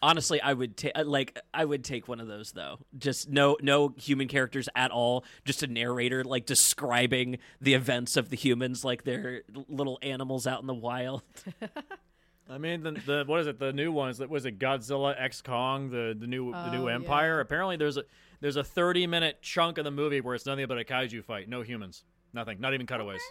[0.00, 2.78] Honestly, I would take uh, like I would take one of those though.
[2.96, 5.24] Just no no human characters at all.
[5.44, 10.62] Just a narrator like describing the events of the humans like they're little animals out
[10.62, 11.22] in the wild.
[12.50, 13.58] I mean, the, the what is it?
[13.58, 16.88] The new ones that was it Godzilla X Kong, the the new the new Oh,
[16.88, 17.36] Empire.
[17.36, 17.42] yeah.
[17.42, 18.04] Apparently, there's a
[18.42, 21.48] there's a 30 minute chunk of the movie where it's nothing but a kaiju fight,
[21.48, 23.22] no humans, nothing, not even cutaways.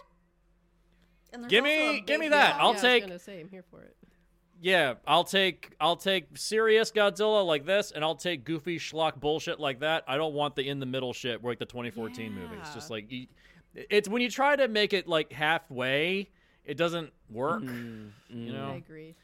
[1.32, 2.56] And there's Give me- give me that.
[2.56, 3.96] one- I'll yeah, take- I was gonna say I'm here for it.
[4.60, 9.58] Yeah, I'll take I'll take serious Godzilla like this, and I'll take goofy schlock bullshit
[9.58, 10.04] like that.
[10.06, 12.56] I don't want the in the middle shit like the 2014 movie.
[12.56, 13.12] It's just like
[13.74, 16.30] it's when you try to make it like halfway,
[16.64, 17.62] it doesn't work.
[17.62, 19.14] Mm, You I agree.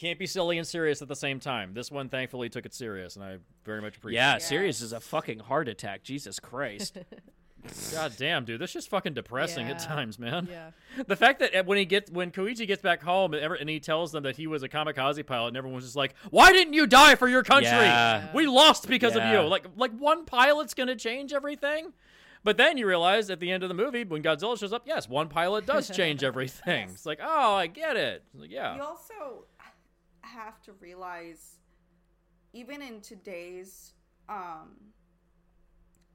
[0.00, 1.74] You can't be silly and serious at the same time.
[1.74, 3.36] This one thankfully took it serious, and I
[3.66, 4.18] very much appreciate.
[4.20, 4.42] Yeah, it.
[4.42, 6.02] Serious is a fucking heart attack.
[6.04, 6.96] Jesus Christ.
[7.92, 10.48] God damn, dude, that's just fucking depressing at times, man.
[10.50, 10.70] Yeah.
[11.06, 13.68] The fact that uh, when he gets when Koichi gets back home and, ever, and
[13.68, 16.72] he tells them that he was a kamikaze pilot, and everyone's just like, "Why didn't
[16.72, 17.70] you die for your country?
[17.70, 18.28] Yeah.
[18.34, 19.30] We lost because Yeah.
[19.30, 21.92] of you." Like like one pilot's gonna change everything.
[22.42, 25.06] But then you realize at the end of the movie, when Godzilla shows up, yes,
[25.06, 26.88] one pilot does change everything.
[26.88, 28.24] It's like, oh, I get it.
[28.34, 29.44] Like, yeah, You also
[30.34, 31.56] have to realize,
[32.52, 33.92] even in today's
[34.28, 34.76] um,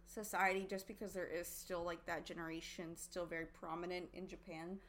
[0.06, 4.80] society, just because there is still like that generation still very prominent in Japan,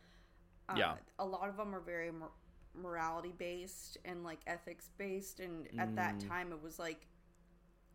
[0.68, 0.94] uh, Yeah.
[1.18, 2.32] a lot of them are very mor-
[2.74, 5.40] morality based and like ethics based.
[5.40, 7.06] And at that time, it was like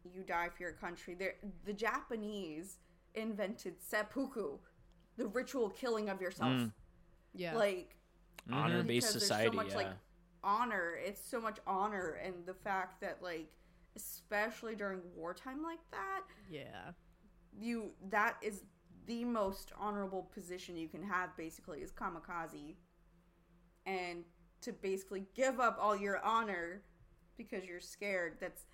[0.04, 1.14] you die for your country.
[1.14, 2.78] There, the Japanese
[3.14, 4.58] invented seppuku,
[5.18, 6.70] the ritual killing of yourself.
[7.34, 7.56] Yeah.
[7.56, 7.96] Like
[8.52, 9.50] Honor based society.
[9.50, 9.76] So much yeah.
[9.78, 9.92] like
[10.44, 10.98] honor.
[11.04, 13.50] It's so much honor, and the fact that like,
[13.96, 16.92] especially during wartime like that, yeah.
[17.60, 18.64] you that is
[19.08, 21.36] the most honorable position you can have.
[21.38, 22.76] Basically, is kamikaze,
[23.86, 24.24] and
[24.62, 26.84] to basically give up all your honor
[27.38, 28.38] because you're scared.
[28.40, 28.66] That's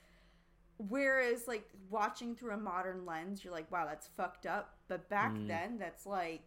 [0.90, 4.78] whereas like watching through a modern lens, you're like, wow, that's fucked up.
[4.88, 5.48] But back Mm.
[5.48, 6.44] then, that's like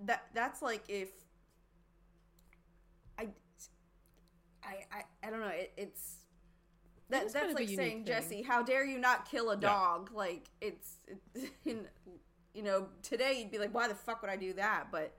[0.00, 0.26] that.
[0.34, 1.10] That's like if
[3.18, 3.28] I,
[4.64, 5.48] I, I, I don't know.
[5.48, 6.16] It, it's
[7.10, 8.04] that, is that's kind of like saying, thing.
[8.04, 10.10] Jesse, how dare you not kill a dog?
[10.14, 10.96] Like it's,
[11.34, 11.80] it's in,
[12.54, 14.86] you know, today you'd be like, why the fuck would I do that?
[14.90, 15.14] But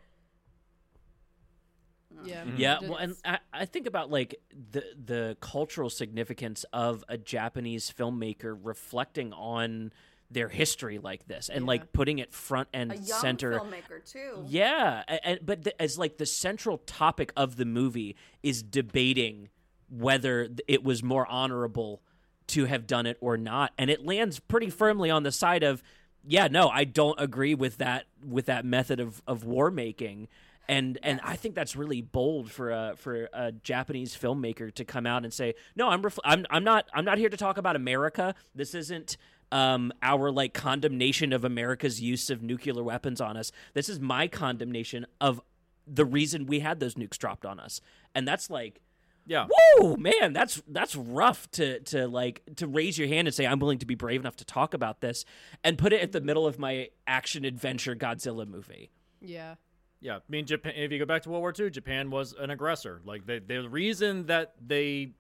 [2.24, 2.44] Yeah.
[2.56, 2.88] Yeah, mm-hmm.
[2.90, 8.58] well, and I, I think about like the the cultural significance of a Japanese filmmaker
[8.62, 9.92] reflecting on
[10.32, 11.68] their history like this and Yeah.
[11.68, 13.60] like putting it front and center.
[13.60, 14.44] filmmaker too.
[14.48, 19.50] Yeah, and, but the, as like the central topic of the movie is debating
[19.90, 22.02] whether it was more honorable
[22.48, 25.82] to have done it or not, and it lands pretty firmly on the side of,
[26.28, 30.28] yeah, no, I don't agree with that with that method of of war making.
[30.68, 35.06] And and I think that's really bold for a for a Japanese filmmaker to come
[35.06, 37.76] out and say, no, I'm ref- I'm I'm not I'm not here to talk about
[37.76, 38.34] America.
[38.56, 39.18] This isn't
[39.52, 43.52] um, our like condemnation of America's use of nuclear weapons on us.
[43.74, 45.42] This is my condemnation of
[45.88, 47.82] the reason we had those nukes dropped on us,
[48.14, 48.82] and that's like,
[49.26, 49.48] yeah.
[49.50, 53.60] whoa, man, that's that's rough to to like to raise your hand and say I'm
[53.60, 55.26] willing to be brave enough to talk about this,
[55.64, 58.92] and put it at the middle of my action adventure Godzilla movie.
[59.22, 59.56] Yeah.
[60.02, 60.74] Yeah, I mean, Japan.
[60.76, 63.02] If you go back to World War II, Japan was an aggressor.
[63.06, 65.14] Like the the reason that they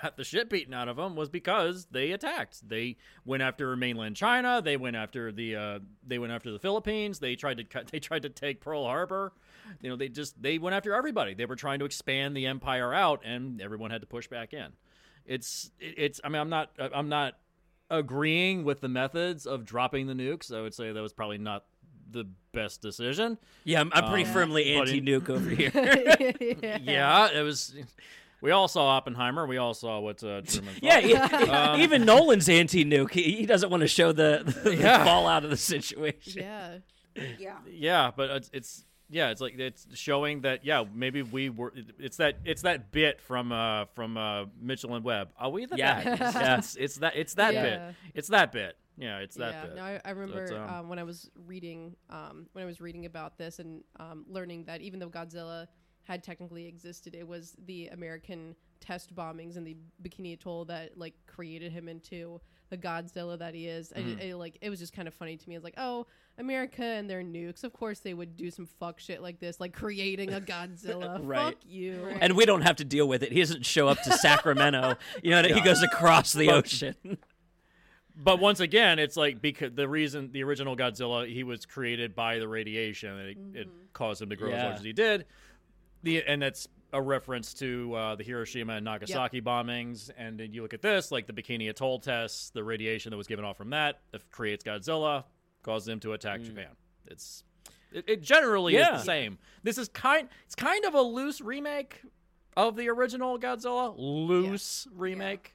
[0.00, 2.68] got the shit beaten out of them was because they attacked.
[2.68, 4.62] They went after mainland China.
[4.64, 7.18] They went after the uh, they went after the Philippines.
[7.18, 9.32] They tried to cut, they tried to take Pearl Harbor.
[9.80, 11.34] You know, they just they went after everybody.
[11.34, 14.68] They were trying to expand the empire out, and everyone had to push back in.
[15.26, 16.20] It's it's.
[16.24, 17.34] I mean, I'm not I'm not
[17.90, 20.52] agreeing with the methods of dropping the nukes.
[20.52, 21.64] I would say that was probably not
[22.10, 23.38] the best decision.
[23.64, 25.70] Yeah, I'm, I'm pretty Um, firmly anti-nuke over here.
[26.82, 27.74] Yeah, it was.
[28.42, 29.46] We all saw Oppenheimer.
[29.46, 30.74] We all saw what uh, Truman.
[30.82, 31.42] yeah, thought.
[31.42, 33.12] e- Um, even Nolan's anti-nuke.
[33.12, 35.04] He, he doesn't want to show the, the Yeah.
[35.04, 36.42] fallout of the situation.
[36.42, 36.78] yeah.
[37.38, 37.56] Yeah.
[37.70, 41.72] yeah, but it's, it's yeah, it's like it's showing that yeah, maybe we were.
[41.98, 45.28] It's that it's that bit from uh from uh Mitchell and Webb.
[45.38, 46.02] Are we the Yeah.
[46.02, 46.34] bad guys?
[46.34, 46.56] Yeah.
[46.58, 47.62] It's, it's that it's that Yeah.
[47.62, 47.96] bit.
[48.14, 48.76] It's that bit.
[48.96, 49.74] Yeah, it's that yeah, bit.
[49.76, 52.80] no, I, I remember it's, um, um, when I was reading um, when I was
[52.80, 55.66] reading about this and um, learning that even though Godzilla
[56.04, 61.14] had technically existed, it was the American test bombings in the Bikini Atoll that like
[61.26, 63.92] created him into the Godzilla that he is.
[63.94, 64.20] Mm-hmm.
[64.20, 65.54] I, I, like it was just kind of funny to me.
[65.54, 66.06] It's like, oh,
[66.38, 67.62] America and their nukes.
[67.64, 71.22] Of course, they would do some fuck shit like this, like creating a Godzilla.
[71.22, 71.54] Right.
[71.54, 72.02] Fuck you.
[72.04, 72.18] Right.
[72.20, 73.30] And we don't have to deal with it.
[73.30, 74.96] He doesn't show up to Sacramento.
[75.22, 76.94] You know, he goes across the But- ocean.
[78.14, 82.38] But once again, it's like because the reason the original Godzilla he was created by
[82.38, 84.64] the radiation and it, it caused him to grow as Yeah.
[84.64, 85.24] large as he did.
[86.02, 90.10] The and that's a reference to uh, the Hiroshima and Nagasaki bombings.
[90.16, 93.26] And then you look at this, like the Bikini Atoll tests, the radiation that was
[93.26, 95.24] given off from that that creates Godzilla,
[95.62, 96.68] causes them to attack Japan.
[97.06, 97.44] It's
[97.92, 98.94] it, it generally Yeah.
[98.96, 99.38] is the same.
[99.62, 102.02] This is kind it's kind of a loose remake
[102.56, 103.94] of the original Godzilla.
[103.96, 105.54] Loose remake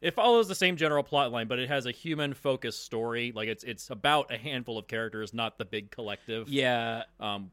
[0.00, 3.32] it follows the same general plot line, but it has a human focused story.
[3.34, 6.48] Like it's it's about a handful of characters, not the big collective.
[6.48, 7.02] Yeah.
[7.18, 7.50] Um,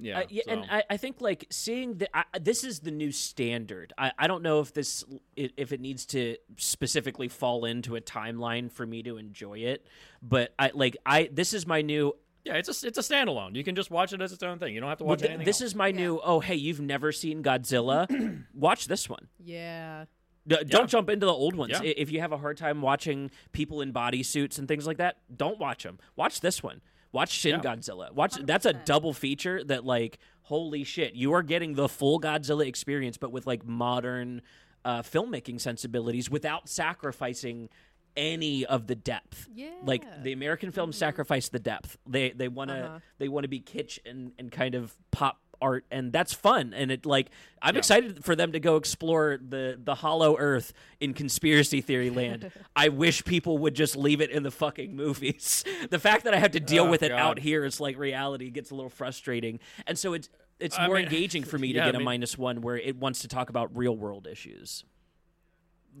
[0.00, 0.20] yeah.
[0.20, 3.92] Uh, yeah, and I, I think like seeing that I, this is the new standard.
[3.98, 5.04] I, I don't know if this
[5.36, 9.86] if it needs to specifically fall into a timeline for me to enjoy it,
[10.22, 12.14] but I like I this is my new.
[12.44, 13.54] yeah, it's a it's a standalone.
[13.54, 14.74] You can just watch it as its own thing.
[14.74, 15.44] You don't have to watch th- anything.
[15.44, 15.70] this else.
[15.70, 16.20] is my new.
[16.22, 18.06] Oh, hey, you've never seen Godzilla?
[18.54, 19.28] Watch this one.
[19.38, 20.04] Yeah.
[20.46, 21.72] D- Don't jump into the old ones.
[21.72, 21.82] Yeah.
[21.82, 25.58] If you have a hard time watching people in bodysuits and things like that, don't
[25.58, 25.98] watch them.
[26.16, 26.80] Watch this one.
[27.12, 27.74] Watch Shin Yeah.
[27.74, 28.12] Godzilla.
[28.12, 32.66] Watch that's a double feature that like holy shit, you are getting the full Godzilla
[32.66, 34.42] experience but with like modern
[34.84, 37.68] uh, filmmaking sensibilities without sacrificing
[38.16, 39.48] any of the depth.
[39.54, 39.70] Yeah.
[39.84, 41.96] Like the American films sacrifice the depth.
[42.06, 42.98] They they want to Uh-huh.
[43.18, 46.90] they want to be kitsch and and kind of pop art and that's fun and
[46.90, 47.78] it like I'm Yeah.
[47.78, 52.50] excited for them to go explore the the hollow earth in conspiracy theory land.
[52.76, 55.64] I wish people would just leave it in the fucking movies.
[55.90, 57.42] the fact that I have to deal Oh, with it out God.
[57.42, 59.58] here is like reality gets a little frustrating.
[59.86, 60.28] And so it's
[60.60, 62.60] it's I more mean- engaging for me to Yeah, get I a mean- minus 1
[62.60, 64.84] where it wants to talk about real world issues.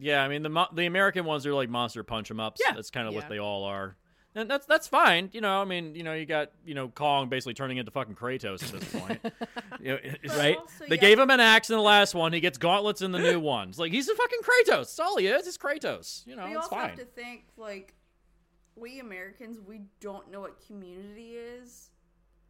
[0.00, 2.60] yeah, I mean the mo- the American ones are like monster punch punch 'em ups.
[2.64, 2.74] Yeah.
[2.74, 3.20] that's kind of Yeah.
[3.20, 3.96] what they all are.
[4.38, 5.60] And that's that's fine, you know.
[5.60, 8.80] I mean, you know, you got you know Kong basically turning into fucking Kratos at
[8.80, 9.20] this point,
[9.80, 9.98] You know,
[10.36, 10.56] Right?
[10.56, 12.32] also, They yeah, gave him an axe in the last one.
[12.32, 13.78] He gets gauntlets in the new ones.
[13.78, 14.78] Like he's a fucking Kratos.
[14.78, 15.44] That's all he is.
[15.46, 16.26] He's Kratos.
[16.26, 16.88] You know, we it's also fine.
[16.90, 17.94] have to think like
[18.76, 21.90] we Americans, we don't know what community is,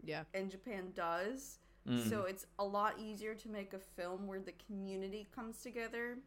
[0.05, 0.25] Yeah.
[0.35, 1.59] and Japan does.
[1.89, 2.07] Mm.
[2.11, 6.19] So it's a lot easier to make a film where the community comes together.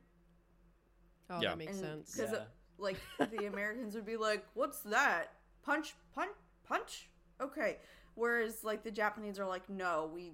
[1.30, 1.50] Oh, Yeah.
[1.50, 2.16] that makes and sense.
[2.16, 2.44] because Yeah.
[2.80, 5.34] like the Americans would be like, "What's that?
[5.64, 6.32] Punch, punch,
[6.64, 7.78] punch." Okay.
[8.16, 10.34] Whereas like the Japanese are like, "No, we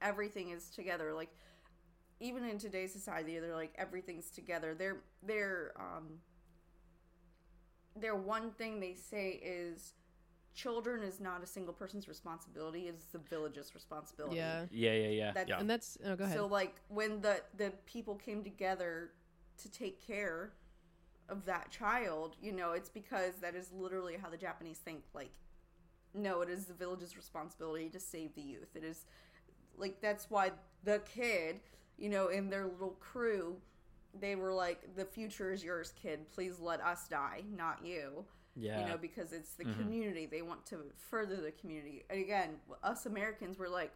[0.00, 1.30] everything is together." Like
[2.20, 4.74] even in today's society, they're like everything's together.
[4.74, 6.20] They're they're um
[7.96, 9.94] their one thing they say is
[10.54, 14.36] children is not a single person's responsibility, it's the village's responsibility.
[14.36, 14.66] Yeah.
[14.70, 15.32] Yeah, yeah, yeah.
[15.32, 15.60] That's Yeah.
[15.60, 16.36] And that's oh, go ahead.
[16.36, 19.10] so like when the the people came together
[19.62, 20.52] to take care
[21.28, 25.02] of that child, you know, it's because that is literally how the Japanese think.
[25.14, 25.32] Like,
[26.14, 28.74] no, it is the village's responsibility to save the youth.
[28.74, 29.06] It is
[29.76, 30.52] like that's why
[30.84, 31.60] the kid,
[31.98, 33.56] you know, in their little crew,
[34.18, 36.30] they were like, "The future is yours, kid.
[36.30, 38.24] Please let us die, not you."
[38.56, 38.80] Yeah.
[38.80, 39.80] You know, because it's the mm-hmm.
[39.80, 40.26] community.
[40.26, 42.04] They want to further the community.
[42.08, 42.50] And again,
[42.84, 43.92] us Americans were like,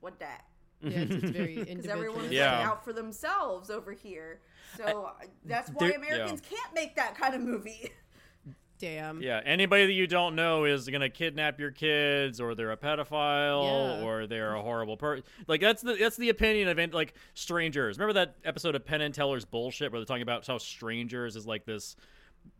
[0.00, 0.44] "What that?"
[0.82, 2.30] Yeah, it's, it's very because everyone's individual.
[2.32, 2.52] Yeah.
[2.52, 4.40] looking out for themselves over here.
[4.76, 4.90] So I,
[5.24, 7.90] uh, that's why there- Americans can't make that kind of movie.
[8.80, 9.20] Damn.
[9.20, 13.98] Yeah, anybody that you don't know is gonna kidnap your kids, or they're a pedophile,
[13.98, 14.06] Yeah.
[14.06, 15.24] or they're a horrible person.
[15.48, 17.98] Like that's the that's the opinion of like strangers.
[17.98, 21.44] Remember that episode of Penn and Teller's bullshit where they're talking about how strangers is
[21.44, 21.96] like this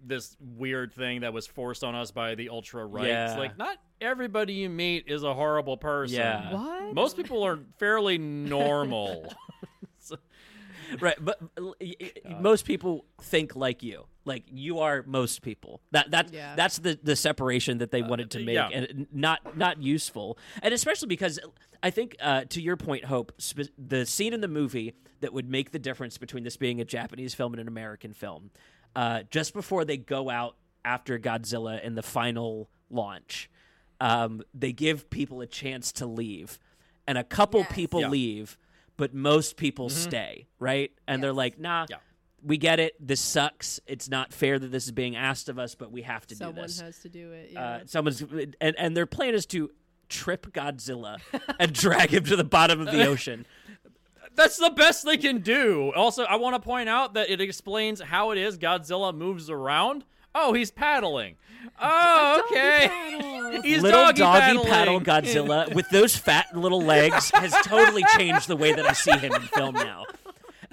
[0.05, 3.07] this weird thing that was forced on us by the ultra right.
[3.07, 3.31] Yeah.
[3.31, 6.17] It's like not everybody you meet is a horrible person.
[6.19, 6.53] Yeah.
[6.55, 6.95] What?
[6.95, 9.33] Most people are fairly normal.
[11.01, 14.07] right, but uh, y- y- most people think like you.
[14.25, 15.81] Like you are most people.
[15.93, 16.55] That that Yeah.
[16.55, 18.69] that's the the separation that they wanted to make, yeah.
[18.69, 21.39] and not not useful, and especially because
[21.83, 25.49] I think uh, to your point, Hope, spe- the scene in the movie that would
[25.49, 28.51] make the difference between this being a Japanese film and an American film,
[28.99, 33.49] uh, just before they go out after Godzilla in the final launch,
[34.01, 36.59] um, they give people a chance to leave,
[37.07, 37.73] and a couple Yes.
[37.73, 38.09] people Yeah.
[38.09, 38.59] leave,
[38.97, 40.91] but most people stay, right?
[41.07, 41.87] And they're like, nah.
[41.89, 41.97] Yeah.
[42.41, 42.95] We get it.
[43.05, 43.81] This sucks.
[43.87, 46.55] It's not fair that this is being asked of us, but we have to Someone
[46.55, 46.77] do this.
[46.77, 47.51] Someone has to do it.
[47.53, 47.61] Yeah.
[47.65, 48.23] Uh, someone's
[48.61, 49.71] and and their plan is to
[50.09, 51.19] trip Godzilla
[51.59, 53.45] and drag him to the bottom of the ocean.
[54.35, 55.93] That's the best they can do.
[55.97, 60.05] Also, I want to point out that it explains how it is Godzilla moves around.
[60.35, 61.37] Oh, he's paddling.
[61.81, 62.89] Oh, okay.
[62.89, 63.63] paddle.
[63.63, 64.67] He's little doggy, doggy paddling.
[64.69, 69.17] paddle Godzilla with those fat little legs has totally changed the way that I see
[69.17, 70.05] him in film now.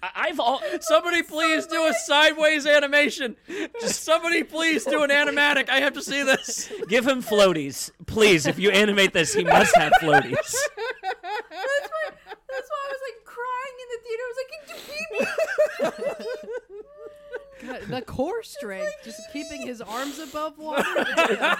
[0.03, 3.35] I- I've all Somebody please do a sideways animation.
[3.81, 5.69] Just somebody please do an animatic.
[5.69, 6.71] I have to see this.
[6.87, 8.45] give him floaties, please.
[8.45, 10.35] If you animate this, he must have floaties.
[10.35, 12.09] That's why.
[12.47, 13.24] That's why I was like crying in the
[14.05, 14.23] theater.
[14.23, 16.45] I was like, you keep me?"
[17.67, 20.83] God, the core strength, just keeping his arms above water.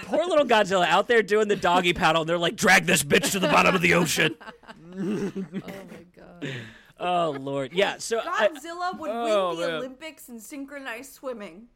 [0.04, 3.32] Poor little Godzilla out there doing the doggy paddle, and they're like, drag this bitch
[3.32, 4.36] to the bottom of the ocean.
[4.42, 6.46] oh my god.
[7.00, 7.96] Oh lord, yeah.
[7.98, 9.74] So I, Godzilla would Oh, win the man.
[9.76, 11.68] Olympics in synchronized swimming.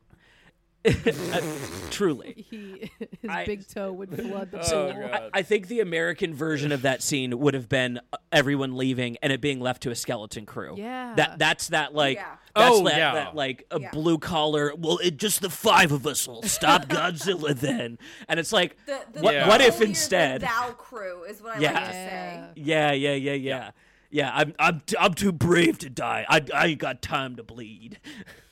[1.91, 2.91] truly, He
[3.21, 5.03] his I- big toe would flood the Oh, pool.
[5.09, 5.31] God.
[5.35, 9.17] I, I think the American version of that scene would have been uh, everyone leaving
[9.23, 10.75] and it being left to a skeleton crew.
[10.79, 11.15] Yeah.
[11.17, 12.37] That that's that like Yeah.
[12.57, 13.15] that's Oh, that, yeah.
[13.15, 13.91] that like a Yeah.
[13.91, 14.73] blue collar.
[14.77, 19.01] Well, it just the five of us will stop Godzilla then, and it's like The,
[19.13, 19.49] the what, Yeah.
[19.49, 20.41] what if holier than instead?
[20.41, 21.73] thou crew is what I Yeah.
[21.73, 22.45] like to say.
[22.57, 22.93] Yeah, Yeah.
[22.93, 23.71] yeah, yeah, yeah.
[24.13, 26.25] Yeah, I'm I'm t- I'm too brave to die.
[26.29, 28.01] I I ain't got time to bleed.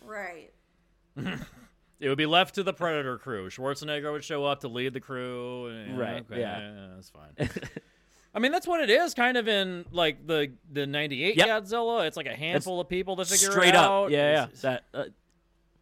[0.05, 0.51] Right.
[2.01, 3.49] It would be left to the Predator crew.
[3.51, 5.67] Schwarzenegger would show up to lead the crew.
[5.67, 6.89] and- Right, okay, yeah.
[6.95, 7.51] that's fine.
[8.35, 11.49] I mean, that's what it is, kind of in like the the '98 Yep.
[11.49, 12.07] Godzilla.
[12.07, 14.05] It's like a handful of people to figure Straight it out.
[14.07, 14.43] up, yeah, yeah.
[14.45, 15.05] It's- That uh,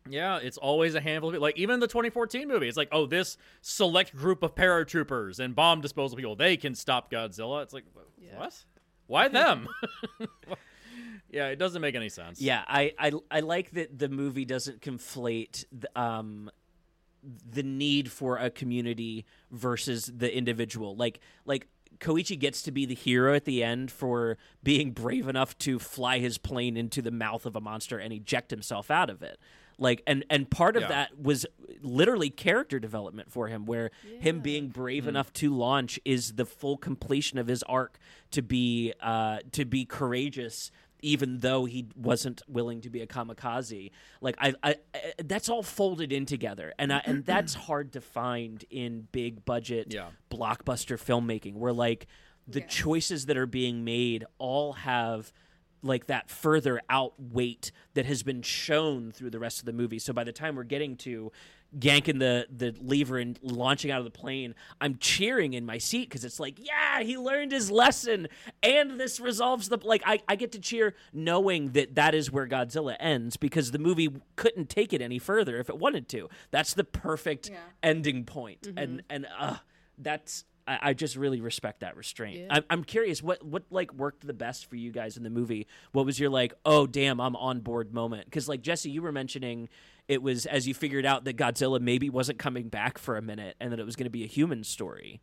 [0.09, 1.43] Yeah, it's always a handful of people.
[1.43, 5.81] Like even the 2014 movie, it's like, oh, this select group of paratroopers and bomb
[5.81, 7.63] disposal people, they can stop Godzilla.
[7.65, 8.39] It's like, wh- Yeah.
[8.39, 8.65] what?
[9.09, 9.69] Why them?
[11.31, 12.41] yeah, it doesn't make any sense.
[12.41, 16.51] Yeah, I, I I like that the movie doesn't conflate the, um
[17.51, 20.95] the need for a community versus the individual.
[20.97, 21.67] Like like
[21.99, 26.19] Koichi gets to be the hero at the end for being brave enough to fly
[26.19, 29.39] his plane into the mouth of a monster and eject himself out of it.
[29.79, 30.89] Like and and part of Yeah.
[30.89, 31.47] that was
[31.83, 36.77] literally character development for him where him being brave enough to launch is the full
[36.77, 37.99] completion of his arc
[38.31, 40.71] to be uh to be courageous
[41.03, 45.63] even though he wasn't willing to be a kamikaze like I, I, I that's all
[45.63, 50.09] folded in together and I, and that's hard to find in big budget Yeah.
[50.31, 52.07] blockbuster filmmaking where like
[52.49, 52.73] the Yes.
[52.75, 55.33] choices that are being made all have
[55.83, 59.99] like that further out weight that has been shown through the rest of the movie.
[59.99, 61.31] So by the time we're getting to
[61.79, 66.09] yanking the the lever and launching out of the plane, I'm cheering in my seat
[66.09, 68.29] because it's like, yeah, he learned his lesson,
[68.62, 70.03] and this resolves the like.
[70.07, 74.09] I I get to cheer knowing that that is where Godzilla ends because the movie
[74.37, 76.29] couldn't take it any further if it wanted to.
[76.51, 77.59] That's the perfect Yeah.
[77.83, 79.57] ending point, and and uh,
[79.99, 80.45] that's.
[80.67, 82.39] I, I just really respect that restraint.
[82.41, 82.47] Yeah.
[82.51, 85.67] I'm, I'm curious what what like worked the best for you guys in the movie.
[85.93, 88.25] What was your like, oh damn, I'm on board moment?
[88.27, 89.69] Because like Jesse, you were mentioning
[90.09, 93.57] it was as you figured out that Godzilla maybe wasn't coming back for a minute,
[93.61, 95.21] and that it was going to be a human story.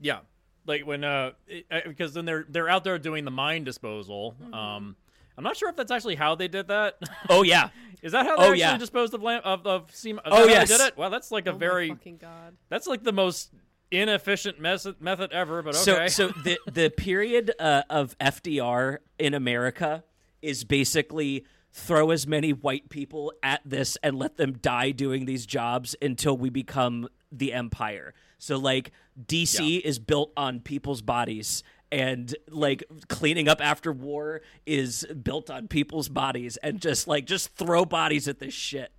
[0.00, 0.20] Yeah,
[0.66, 4.34] like when uh, it, uh, because then they're they're out there doing the mine disposal.
[4.42, 4.54] Mm-hmm.
[4.54, 4.96] Um,
[5.36, 6.98] I'm not sure if that's actually how they did that.
[7.28, 7.70] Oh yeah,
[8.02, 8.76] Is that how they Oh, actually yeah.
[8.78, 10.16] disposed of lam- of of seam?
[10.16, 10.68] is Oh, that how yes.
[10.68, 10.96] they did it.
[10.96, 12.56] Well, that's like a Oh my very fucking god.
[12.68, 13.50] that's like the most
[13.90, 15.62] inefficient method method ever.
[15.62, 16.08] But okay.
[16.08, 20.04] So, so the the period uh, of FDR in America
[20.42, 25.46] is basically throw as many white people at this and let them die doing these
[25.46, 28.14] jobs until we become the empire.
[28.38, 28.92] So, like
[29.26, 31.62] DC is built on people's bodies.
[31.92, 37.56] And like cleaning up after war is built on people's bodies, and just like just
[37.56, 38.92] throw bodies at this shit.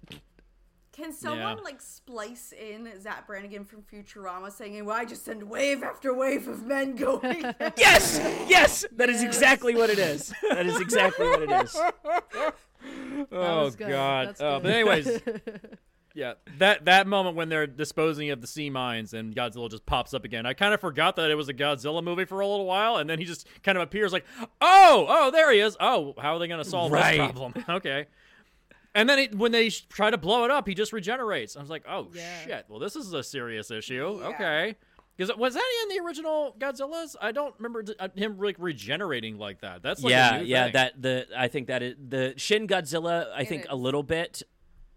[0.94, 1.64] Can someone Yeah.
[1.64, 6.48] like splice in Zapp Brannigan from Futurama saying, "Well, I just send wave after wave
[6.50, 7.44] of men going"?
[7.78, 8.20] Yes,
[8.50, 10.34] yes, that is exactly what it is.
[10.50, 11.76] That is exactly what it is.
[13.32, 14.28] oh god.
[14.30, 15.22] That's Uh, but anyways,
[16.14, 20.14] Yeah, that that moment when they're disposing of the sea mines and Godzilla just pops
[20.14, 20.46] up again.
[20.46, 23.10] I kind of forgot that it was a Godzilla movie for a little while, and
[23.10, 24.26] then he just kind of appears like,
[24.60, 25.78] oh, oh, there he is.
[25.80, 27.18] Oh, how are they going to solve Right.
[27.18, 27.54] this problem?
[27.70, 28.08] okay.
[28.94, 31.56] And then it, when they try to blow it up, he just regenerates.
[31.56, 32.42] I was like, oh Yeah.
[32.46, 32.66] shit.
[32.68, 34.18] Well, this is a serious issue.
[34.20, 34.28] Yeah.
[34.30, 34.76] Okay.
[35.16, 37.16] Because was that in the original Godzillas?
[37.22, 39.84] I don't remember uh, him like regenerating like that.
[39.84, 40.64] That's like a yeah, new yeah.
[40.66, 40.74] thing.
[40.74, 43.28] That the I think that is the Shin Godzilla.
[43.36, 44.42] I It think a little bit.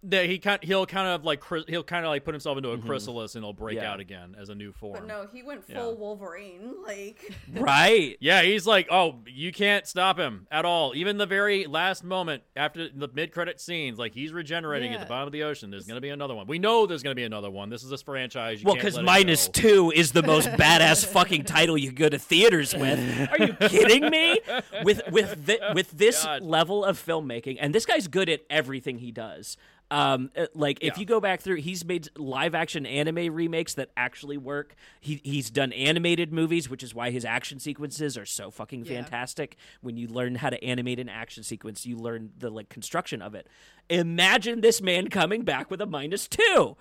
[0.07, 2.79] That he kind he'll kind of like he'll kind of like put himself into a
[2.79, 3.85] chrysalis and he'll break Mm-hmm.
[3.85, 3.93] Yeah.
[3.93, 4.93] out again as a new form.
[4.95, 5.99] But no, he went full Yeah.
[5.99, 6.75] Wolverine.
[6.87, 8.17] Like, Right.
[8.21, 10.93] Yeah, he's like, oh, you can't stop him at all.
[10.95, 15.27] Even the very last moment after the mid-credit scenes, like he's regenerating at the bottom
[15.27, 15.71] of the ocean.
[15.71, 16.47] There's going to be another one.
[16.47, 17.71] We know there's going to be another one.
[17.71, 18.61] This is this franchise.
[18.61, 19.53] You Well, because minus go.
[19.53, 22.99] two is the most badass fucking title you go to theaters with.
[23.33, 24.41] Are you kidding me?
[24.83, 26.43] With with thi- with this God.
[26.43, 29.57] level of filmmaking, and this guy's good at everything he does.
[29.91, 31.01] Um, uh, like if Yeah.
[31.01, 34.75] you go back through, he's made live action anime remakes that actually work.
[35.01, 39.03] He he's done animated movies, which is why his action sequences are so fucking Yeah.
[39.03, 39.57] fantastic.
[39.83, 43.35] When you learn how to animate an action sequence, you learn the like construction of
[43.35, 43.47] it.
[43.91, 46.77] Imagine this man coming back with a minus two.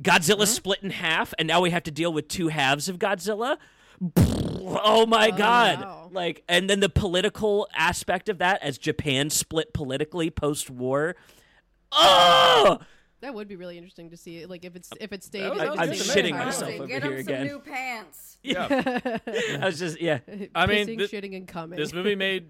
[0.00, 3.56] Godzilla split in half, and now we have to deal with two halves of Godzilla.
[4.64, 5.80] Oh my god!
[5.80, 6.08] wow.
[6.12, 11.16] Like, and then the political aspect of that, as Japan split politically post-war.
[11.92, 12.78] Oh,
[13.20, 14.44] That would be really interesting to see.
[14.46, 15.48] Like if it's if it stayed.
[15.48, 16.28] was- if that was I'm stayed shitting me.
[16.30, 17.48] entirely- myself Say, over get here him again.
[17.48, 18.28] some new pants.
[18.44, 18.66] Yeah.
[19.60, 20.18] I was just yeah.
[20.54, 21.78] I mean, Pissing, thi- shitting, and coming.
[21.78, 22.48] this movie made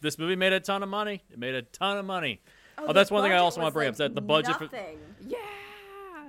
[0.00, 1.22] this movie made a ton of money.
[1.30, 2.40] It made a ton of money.
[2.78, 3.92] Oh, oh the that's one thing I budget also want was, to bring up.
[3.92, 4.98] like, That the budget for nothing.
[5.28, 5.38] yeah.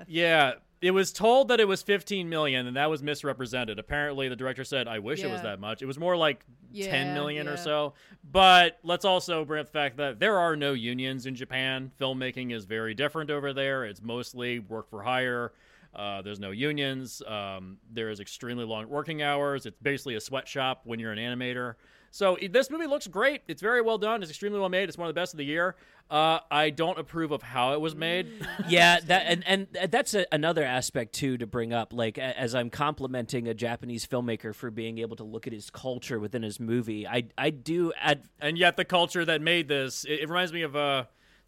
[0.08, 0.52] Yeah,
[0.84, 3.80] it was told that it was 15 million, and that was misrepresented.
[3.80, 7.08] Apparently, the director said, "I wish it was that much." It was more like 10
[7.08, 7.14] Yeah,
[7.48, 7.94] or so.
[8.30, 11.92] But let's also bring up the fact that there are no unions in Japan.
[12.00, 13.86] Filmmaking is very different over there.
[13.86, 15.54] It's mostly work for hire.
[15.96, 17.22] Uh, there's no unions.
[17.28, 19.66] Um, there is extremely long working hours.
[19.66, 21.76] It's basically a sweatshop when you're an animator.
[22.12, 23.42] So this movie looks great.
[23.48, 24.22] It's very well done.
[24.22, 24.90] It's extremely well made.
[24.90, 25.76] It's one of the best of the year.
[26.10, 28.28] Uh, I don't approve of how it was made.
[28.68, 31.92] yeah that and and that's a, another aspect too to bring up.
[31.94, 36.20] Like as i'm complimenting a japanese filmmaker for being able to look at his culture
[36.20, 40.22] within his movie i i do add and yet the culture that made this it,
[40.22, 41.06] it reminds me of uh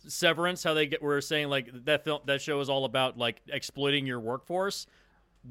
[0.07, 3.41] severance how they get were saying like that film that show is all about like
[3.47, 4.85] exploiting your workforce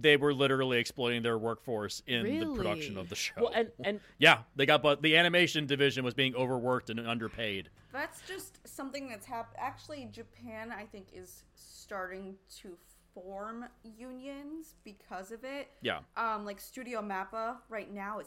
[0.00, 4.00] they were literally exploiting their workforce in the production of the show well and and
[4.18, 9.08] yeah they got but the animation division was being overworked and underpaid That's just something
[9.08, 9.56] that's happened.
[9.60, 12.76] Actually, Japan, I think, is starting to
[13.14, 13.66] form
[13.96, 15.68] unions because of it.
[15.80, 18.26] yeah Um, like Studio Mappa right now is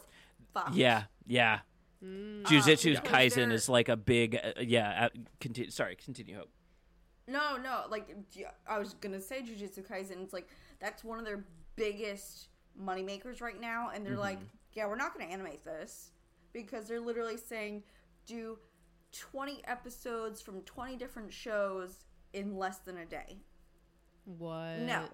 [0.54, 0.74] fucked.
[0.74, 1.60] yeah yeah
[2.02, 2.44] Mm.
[2.44, 5.08] Jujutsu because Kaisen they're- is like a big uh, yeah uh,
[5.40, 6.48] continue sorry continue hope
[7.26, 8.16] No, no, like
[8.68, 10.22] I was gonna say Jujutsu Kaisen.
[10.22, 10.48] It's like
[10.78, 11.44] that's one of their
[11.78, 12.48] biggest
[12.80, 14.38] moneymakers right now, and they're like,
[14.72, 16.10] yeah, we're not gonna animate this
[16.52, 17.82] because they're literally saying
[18.26, 18.58] do
[19.12, 23.38] twenty episodes from twenty different shows in less than a day.
[24.24, 24.78] What?
[24.80, 25.04] No.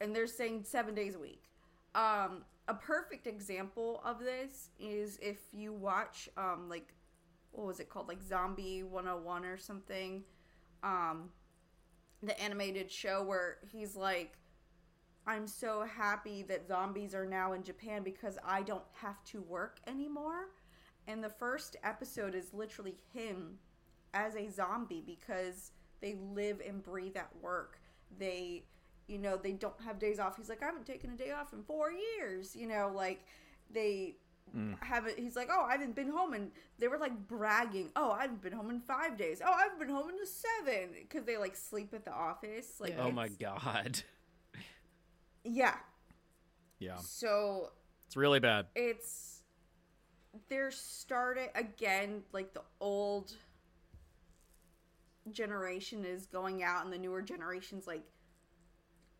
[0.00, 1.44] And they're saying seven days a week.
[1.94, 6.94] Um, a perfect example of this is if you watch, um, like,
[7.52, 8.08] what was it called?
[8.08, 10.24] Like Zombie 101 or something.
[10.82, 11.30] Um,
[12.22, 14.38] the animated show where he's like,
[15.30, 19.78] I'm so happy that zombies are now in Japan because I don't have to work
[19.86, 20.48] anymore.
[21.06, 23.56] And the first episode is literally him
[24.12, 25.70] as a zombie because
[26.00, 27.78] they live and breathe at work.
[28.18, 28.64] They,
[29.06, 30.36] you know, they don't have days off.
[30.36, 32.56] He's like, I haven't taken a day off in four years.
[32.56, 33.24] You know, like
[33.72, 34.16] they
[34.52, 34.74] mm.
[34.82, 35.16] haven't.
[35.16, 36.50] He's like, oh, I haven't been home, and
[36.80, 39.40] they were like bragging, oh, I haven't been home in five days.
[39.46, 42.80] Oh, I've been home in seven because they like sleep at the office.
[42.80, 43.04] Like, Yeah.
[43.04, 44.02] oh my god
[45.44, 45.76] yeah.
[46.78, 47.70] yeah So
[48.06, 49.42] it's really bad it's
[50.48, 53.32] they're starting again like the old
[55.30, 58.02] generation is going out and the newer generation's like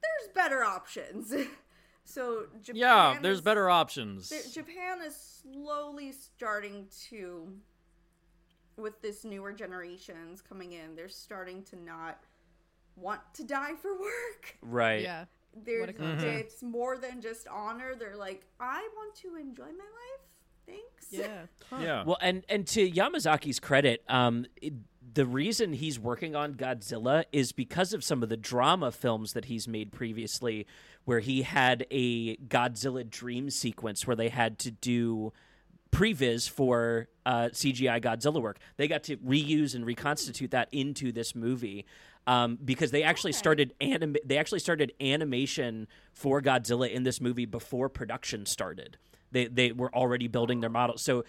[0.02, 1.32] there's better options
[2.04, 7.52] so Japan yeah there's is- better options Th- Japan is slowly starting to,
[8.76, 12.18] with this newer generations coming in, they're starting to not
[12.96, 14.56] want to die for work.
[14.62, 15.24] right Yeah.
[15.64, 16.24] There's, What a concept.
[16.40, 17.94] it's more than just honor.
[17.98, 20.20] They're like, I want to enjoy my life.
[20.66, 21.06] Thanks.
[21.10, 21.42] Yeah.
[21.70, 21.78] Huh.
[21.82, 24.72] yeah Well, and and to Yamazaki's credit, um, it,
[25.14, 29.44] the reason he's working on Godzilla is because of some of the drama films that
[29.46, 30.66] he's made previously,
[31.04, 35.32] where he had a Godzilla dream sequence where they had to do
[35.92, 38.58] previs for uh, CGI Godzilla work.
[38.76, 41.84] They got to reuse and reconstitute that into this movie.
[42.30, 47.44] Um, because they actually started anim- they actually started animation for Godzilla in this movie
[47.44, 48.98] before production started.
[49.32, 50.96] They they were already building their model.
[50.96, 51.24] So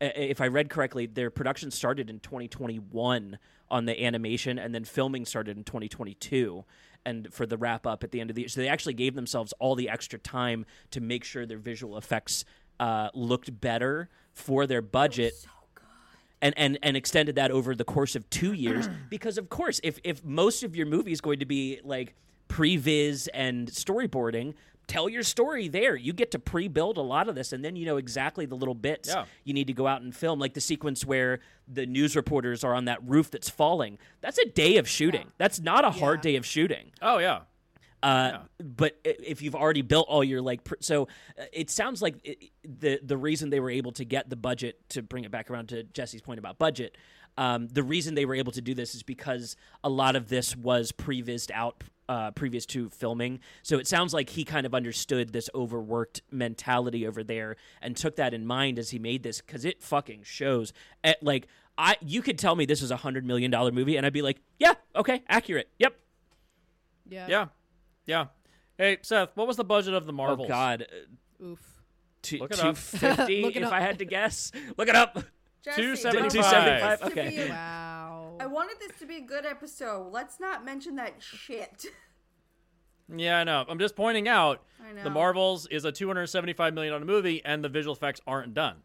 [0.00, 3.38] uh, if I read correctly, their production started in 2021
[3.70, 6.64] on the animation, and then filming started in 2022.
[7.04, 9.14] And for the wrap up at the end of the year, so they actually gave
[9.14, 12.46] themselves all the extra time to make sure their visual effects
[12.80, 15.34] uh, looked better for their budget.
[16.40, 18.88] And, and and extended that over the course of two years.
[19.10, 22.14] Because of course if if most of your movie is going to be like
[22.48, 24.54] previs and storyboarding
[24.86, 25.94] tell your story there.
[25.96, 28.74] You get to pre-build a lot of this and then you know exactly the little
[28.74, 29.26] bits Yeah.
[29.44, 32.74] you need to go out and film like the sequence where the news reporters are
[32.74, 33.98] on that roof that's falling.
[34.22, 35.26] That's a day of shooting.
[35.36, 36.92] That's not a hard day of shooting.
[37.02, 37.40] Oh yeah.
[38.02, 42.16] Uh, But if you've already built all your like, pr- so uh, it sounds like
[42.26, 45.50] i the the reason they were able to get the budget to bring it back
[45.50, 46.96] around to Jesse's point about budget.
[47.36, 50.56] Um, the reason they were able to do this is because a lot of this
[50.56, 53.40] was prevised out uh, previous to filming.
[53.62, 58.16] So it sounds like he kind of understood this overworked mentality over there and took
[58.16, 60.72] that in mind as he made this because it fucking shows.
[61.04, 61.46] At, like
[61.76, 64.22] I, you could tell me this is a hundred million dollar movie, and I'd be
[64.22, 65.96] like, yeah, okay, accurate, yep.
[67.08, 67.26] Yeah.
[67.28, 67.46] Yeah.
[68.08, 68.26] Yeah.
[68.78, 70.46] Hey, Seth, what was the budget of the oh, Marvels?
[70.46, 70.86] Oh God,
[71.44, 71.60] Oof.
[72.22, 72.76] Two Look it two up.
[73.02, 73.72] Look it if up.
[73.72, 75.22] I had to guess, look it up.
[75.62, 76.00] Jesse, 275.
[76.02, 77.44] I wanted 275, this to okay.
[77.44, 78.36] be- Wow.
[78.40, 80.10] I wanted this to be a good episode.
[80.10, 81.86] Let's not mention that shit.
[83.10, 83.64] Yeah, I know.
[83.66, 85.02] I'm just pointing out I know.
[85.02, 88.82] the Marvels is a 275 million dollar movie, and the visual effects aren't done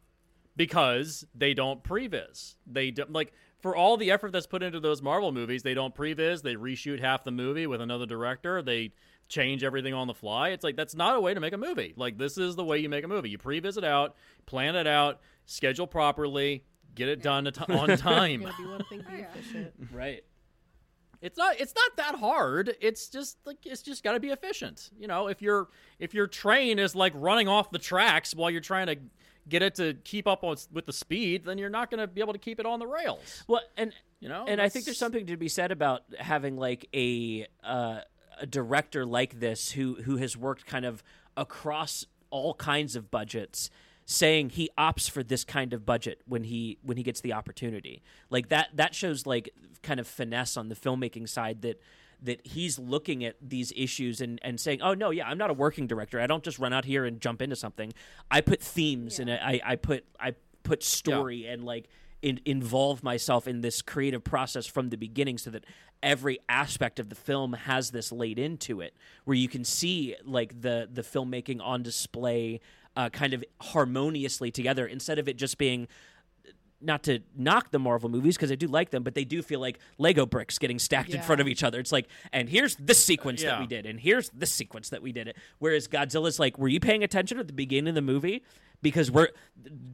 [0.55, 2.55] because they don't previs.
[2.65, 5.95] They don't like for all the effort that's put into those Marvel movies, they don't
[5.95, 6.41] previs.
[6.41, 8.61] They reshoot half the movie with another director.
[8.61, 8.91] They
[9.27, 10.49] change everything on the fly.
[10.49, 11.93] It's like that's not a way to make a movie.
[11.95, 13.29] Like this is the way you make a movie.
[13.29, 14.15] You previs it out,
[14.45, 16.63] plan it out, schedule properly,
[16.95, 18.41] get it done at- on time.
[18.41, 19.25] gonna be one thing be yeah.
[19.33, 19.73] efficient.
[19.91, 20.23] Right.
[21.21, 24.89] it's not it's not that hard it's just like it's just got to be efficient
[24.99, 28.59] you know if your if your train is like running off the tracks while you're
[28.59, 28.97] trying to
[29.47, 32.19] get it to keep up on, with the speed then you're not going to be
[32.21, 34.97] able to keep it on the rails Well, and you know and I think there's
[34.97, 37.99] something to be said about having like a uh,
[38.39, 41.03] a director like this who who has worked kind of
[41.35, 43.69] across all kinds of budgets
[44.05, 48.03] saying he opts for this kind of budget when he when he gets the opportunity
[48.29, 49.49] like that that shows like
[49.81, 51.79] kind of finesse on the filmmaking side that
[52.23, 55.53] that he's looking at these issues and, and saying, oh, no, yeah, I'm not a
[55.53, 56.21] working director.
[56.21, 57.93] I don't just run out here and jump into something.
[58.31, 61.89] I put themes and I, I put I put story and like
[62.23, 65.65] in, involve myself in this creative process from the beginning so that
[66.01, 68.95] every aspect of the film has this laid into it
[69.25, 72.59] where you can see like the the filmmaking on display
[72.97, 75.87] uh, kind of harmoniously together instead of it just being
[76.81, 79.61] not to knock the Marvel movies because I do like them, but they do feel
[79.61, 81.79] like Lego bricks getting stacked in front of each other.
[81.79, 83.59] It's like, and here's this sequence that Yeah.
[83.61, 85.37] we did, and here's this sequence that we did it.
[85.59, 88.43] Whereas Godzilla's like, were you paying attention at the beginning of the movie?
[88.83, 89.29] Because we're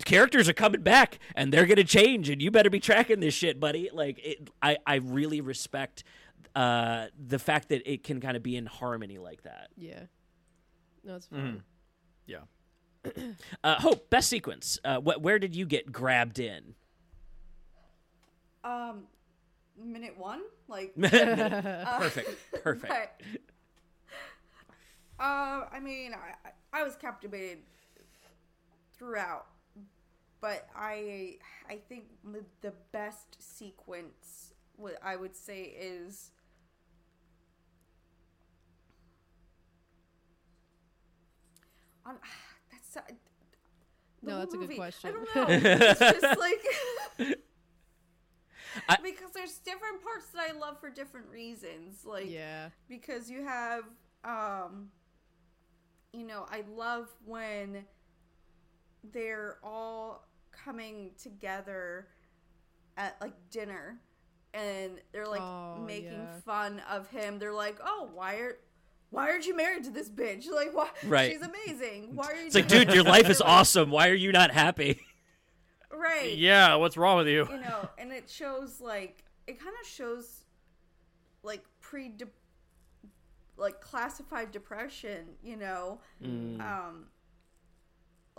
[0.04, 3.58] characters are coming back and they're gonna change, and you better be tracking this shit,
[3.60, 3.90] buddy.
[3.94, 6.04] Like, it, I I really respect
[6.56, 9.70] uh, the fact that it can kind of be in harmony like that.
[9.78, 10.02] Yeah.
[11.06, 11.46] No, it's Mm-hmm.
[11.46, 11.64] fine.
[12.28, 12.40] yeah
[13.64, 14.78] Uh, Hope, best sequence.
[14.84, 16.76] Uh, wh- where did you get grabbed in?
[18.64, 19.04] Um,
[19.82, 20.94] minute one, like.
[21.02, 22.30] Perfect,
[22.64, 22.94] perfect.
[25.18, 27.60] But, uh, I mean, I, I was captivated
[29.00, 29.47] throughout,
[30.41, 31.38] but I
[31.70, 36.32] I think the, the best sequence what I would say is
[42.06, 42.16] on
[42.72, 43.02] that's uh,
[44.22, 45.10] No, whole that's a good question.
[45.10, 45.45] I don't know.
[45.50, 46.66] It's just like
[48.89, 52.06] I- because there's different parts that I love for different reasons.
[52.06, 52.70] Like Yeah.
[52.88, 53.84] because you have
[54.24, 54.91] um
[56.14, 57.86] you know i love when
[59.14, 62.08] they're all coming together
[62.97, 64.00] at like dinner
[64.54, 66.39] and they're like Oh, making yeah.
[66.45, 68.58] fun of him they're like oh why are
[69.12, 71.32] why aren't you married to this bitch like why Right.
[71.32, 73.89] she's amazing why are you It's like, dude, your life is awesome.
[73.91, 75.02] Why are you not happy?
[75.91, 79.88] right yeah what's wrong with you you know, and it shows like it kind of
[79.88, 80.43] shows
[81.41, 82.14] like pre
[83.58, 86.00] like classified depression, you know.
[86.24, 87.06] Um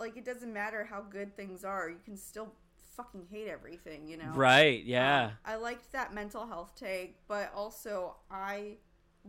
[0.01, 2.51] like it doesn't matter how good things are, you can still
[2.97, 4.31] fucking hate everything, you know.
[4.33, 4.83] Right?
[4.83, 5.25] Yeah.
[5.25, 8.77] Um, I liked that mental health take, but also I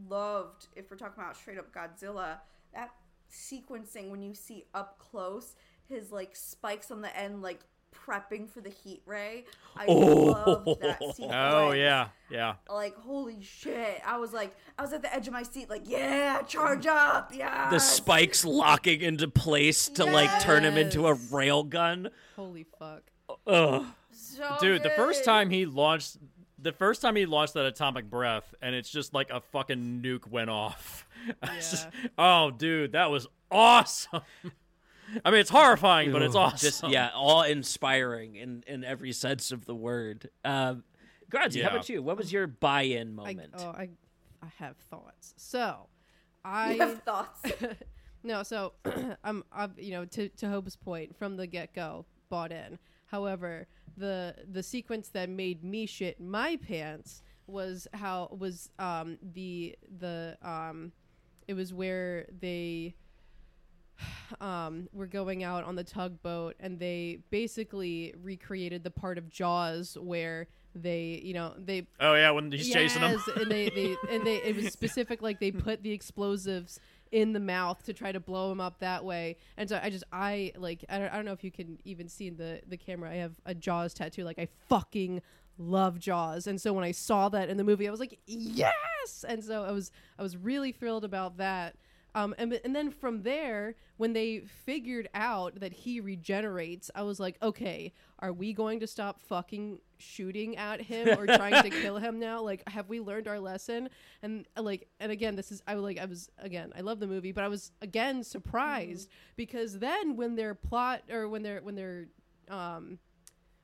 [0.08, 2.38] loved if we're talking about straight up Godzilla,
[2.74, 2.90] that
[3.30, 5.54] sequencing when you see up close
[5.88, 7.60] his like spikes on the end like
[8.06, 9.44] prepping for the heat ray.
[9.76, 9.96] I Oh.
[9.96, 11.32] love that sequence.
[11.34, 12.54] Oh yeah, yeah.
[12.68, 14.00] Like holy shit!
[14.06, 17.32] I was like, I was at the edge of my seat, like, yeah, charge up,
[17.34, 17.70] yeah.
[17.70, 21.32] The spikes locking into place to like turn him into a Yes.
[21.32, 22.08] rail gun.
[22.36, 23.02] Holy fuck.
[23.46, 23.84] Ugh.
[24.12, 26.16] So Dude, the first time he launched
[26.58, 30.28] the first time he launched that atomic breath and it's just like a fucking nuke
[30.28, 31.06] went off.
[31.42, 31.88] It's just-
[32.18, 34.22] oh dude, that was awesome.
[35.24, 36.58] I mean, it's horrifying, but it's awesome.
[36.58, 40.30] Just yeah, all inspiring in in every sense of the word.
[40.44, 40.84] Um,
[41.30, 42.02] Grazi, how about you?
[42.02, 43.54] What was your buy-in I, moment?
[43.56, 43.88] oh, I,
[44.42, 45.34] I have thoughts.
[45.36, 45.88] So,
[46.44, 47.40] I You have thoughts.
[48.22, 48.74] no, so
[49.24, 52.78] I'm, I've, you know, to to Hope's point from the get go, bought in.
[53.06, 59.76] However, the the sequence that made me shit my pants was how was um the
[59.98, 60.92] the um
[61.48, 62.94] it was where they
[64.40, 69.96] um were going out on the tugboat and they basically recreated the part of Jaws
[70.00, 73.22] where they you know they oh yeah, when he's chasing them.
[73.36, 76.80] And they, they and they it was specific like they put the explosives
[77.10, 79.36] in the mouth to try to blow him up that way.
[79.56, 82.08] And so I just I like I don't, I don't know if you can even
[82.08, 83.10] see in the the camera.
[83.10, 84.24] I have a Jaws tattoo.
[84.24, 85.20] Like I fucking
[85.58, 86.46] love Jaws.
[86.46, 89.24] And so when I saw that in the movie, I was like, yes.
[89.28, 91.76] And so I was I was really thrilled about that.
[92.14, 97.18] Um, and, and then from there, when they figured out that he regenerates, I was
[97.18, 101.98] like, okay, are we going to stop fucking shooting at him or trying to kill
[101.98, 102.42] him now?
[102.52, 103.88] Like, have we learned our lesson?
[104.22, 106.98] And uh, like, and again, this is I was like, I was again, I love
[106.98, 111.60] the movie, but I was again surprised because then when their plot or when their
[111.60, 112.08] when their
[112.48, 112.98] um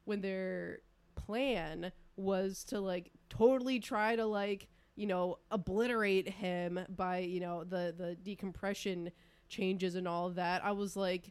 [0.04, 0.78] when their
[1.16, 4.68] plan was to like totally try to like
[4.98, 9.10] you know obliterate him by you know the the decompression
[9.48, 11.30] changes and all of that i was like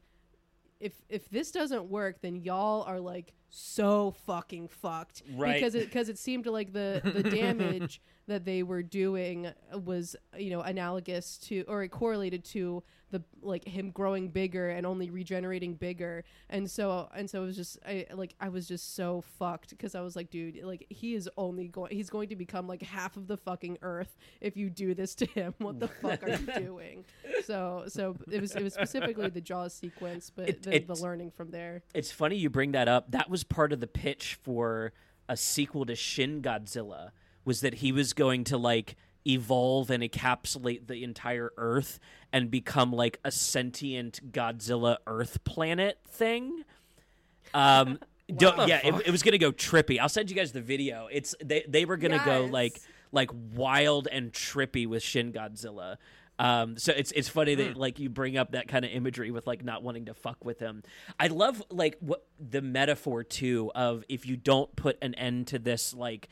[0.79, 5.55] if if this doesn't work then y'all are like so fucking fucked Right.
[5.55, 10.49] because it because it seemed like the the damage that they were doing was you
[10.49, 15.75] know analogous to or it correlated to the like him growing bigger and only regenerating
[15.75, 16.25] bigger.
[16.49, 19.95] And so and so it was just I like I was just so fucked because
[19.95, 23.15] I was like dude like he is only going he's going to become like half
[23.15, 25.53] of the fucking earth if you do this to him.
[25.59, 27.05] What the fuck are you doing?
[27.45, 31.31] So so it was it was specifically the jaws sequence but It- the, the learning
[31.31, 31.83] from there.
[31.93, 33.11] It's funny you bring that up.
[33.11, 34.91] That was part of the pitch for
[35.29, 37.11] a sequel to Shin Godzilla
[37.47, 38.95] was that he was going to like
[39.25, 41.99] evolve and encapsulate the entire Earth
[42.31, 46.63] and become like a sentient Godzilla Earth planet thing.
[47.53, 47.99] Um
[48.35, 49.99] don't, yeah, it, it was gonna go trippy.
[49.99, 51.07] I'll send you guys the video.
[51.11, 52.79] It's they they were gonna go like
[53.13, 55.95] like wild and trippy with Shin Godzilla.
[56.39, 57.61] Um, so it's it's funny Hmm.
[57.61, 60.43] that like you bring up that kind of imagery with like not wanting to fuck
[60.45, 60.83] with him.
[61.19, 65.57] I love like what the metaphor too of if you don't put an end to
[65.59, 66.27] this like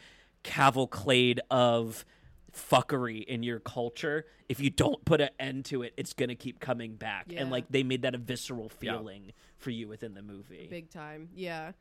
[0.46, 2.06] cavalcade of
[2.54, 6.60] fuckery in your culture, if you don't put an end to it, it's gonna keep
[6.60, 7.26] coming back.
[7.30, 7.42] Yeah.
[7.42, 10.68] And like they made that a visceral feeling for you within the movie.
[10.70, 11.72] big time yeah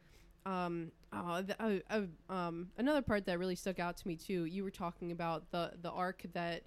[0.46, 2.00] um oh, th- uh,
[2.30, 5.50] uh, um another part that really stuck out to me too you were talking about
[5.50, 6.62] the the arc that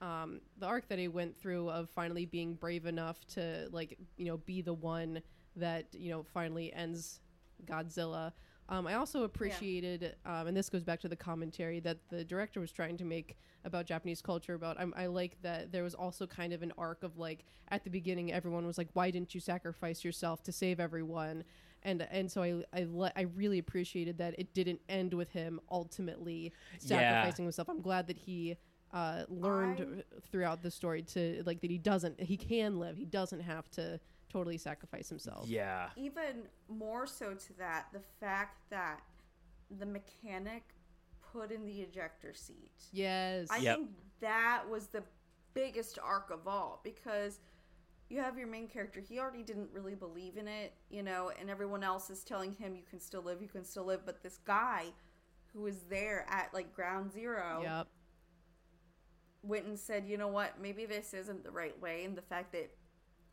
[0.00, 4.26] um the arc that he went through of finally being brave enough to like you
[4.26, 5.20] know be the one
[5.56, 7.20] that you know finally ends
[7.64, 8.32] godzilla
[8.72, 12.58] um, I also appreciated, um, and this goes back to the commentary that the director
[12.58, 14.54] was trying to make about Japanese culture.
[14.54, 17.84] About I'm, I like that there was also kind of an arc of like at
[17.84, 21.44] the beginning, everyone was like, "Why didn't you sacrifice yourself to save everyone?"
[21.82, 25.60] And and so I I, le- I really appreciated that it didn't end with him
[25.70, 26.78] ultimately Yeah.
[26.78, 27.68] sacrificing himself.
[27.68, 28.56] I'm glad that he
[28.92, 32.96] uh, learned throughout the story to like that he doesn't he can live.
[32.96, 34.00] He doesn't have to
[34.32, 35.46] totally sacrifice himself.
[35.48, 35.90] Yeah.
[35.96, 39.00] even more so to that, the fact that
[39.78, 40.62] the mechanic
[41.32, 42.72] put in the ejector seat.
[42.92, 43.48] Yes.
[43.50, 43.76] I Yep.
[43.76, 45.02] think that was the
[45.54, 47.40] biggest arc of all because
[48.08, 51.48] you have your main character, he already didn't really believe in it, you know, and
[51.48, 54.38] everyone else is telling him you can still live, you can still live, but this
[54.44, 54.86] guy
[55.52, 57.88] who was there at like ground zero Yep.
[59.42, 62.04] went and said, you know what, maybe this isn't the right way.
[62.04, 62.70] And the fact that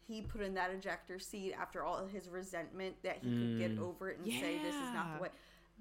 [0.10, 4.10] he put in that ejector seat after all his resentment that he could get over
[4.10, 5.30] it and say this is not the way.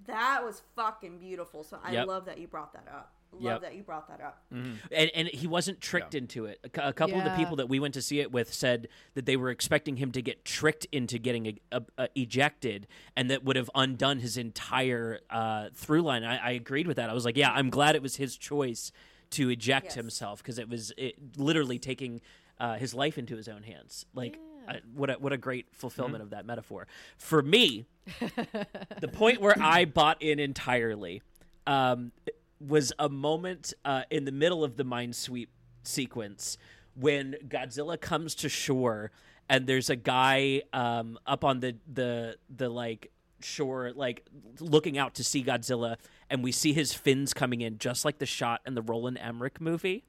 [0.07, 1.64] That was fucking beautiful.
[1.64, 2.07] So I Yep.
[2.07, 3.14] love that you brought that up.
[3.33, 3.61] Love Yep.
[3.62, 4.43] that you brought that up.
[4.51, 4.79] and
[5.14, 6.61] and he wasn't tricked into it.
[6.74, 9.26] A, a couple of the people that we went to see it with said that
[9.26, 13.45] they were expecting him to get tricked into getting a, a, a- ejected, and that
[13.45, 16.24] would have undone his entire uh, through line.
[16.24, 17.11] I, I agreed with that.
[17.11, 18.93] I was like, yeah, I'm glad it was his choice
[19.31, 19.95] to eject Yes.
[19.95, 22.22] himself because it was it, literally taking
[22.61, 24.07] uh, his life into his own hands.
[24.15, 24.35] Like.
[24.35, 24.43] Yeah.
[24.69, 26.87] I, what a, what a great fulfillment of that metaphor.
[27.17, 27.87] For me,
[29.01, 31.23] the point where I bought in entirely
[31.67, 32.13] um,
[32.61, 35.49] was a moment uh, in the middle of the mine sweep
[35.83, 36.59] sequence
[36.95, 39.11] when Godzilla comes to shore
[39.49, 44.27] and there's a guy um, up on the the the like shore like
[44.61, 45.97] looking out to see Godzilla
[46.29, 49.61] and we see his fins coming in just like the shot in the Roland Emmerich
[49.61, 50.05] movie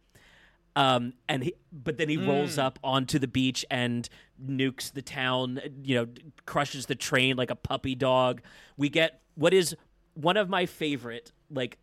[0.80, 4.08] um, and he, but then he rolls up onto the beach and
[4.42, 5.60] nukes the town.
[5.84, 6.08] You know,
[6.46, 8.42] crushes the train like a puppy dog.
[8.78, 9.76] We get what is
[10.14, 11.80] one of my favorite like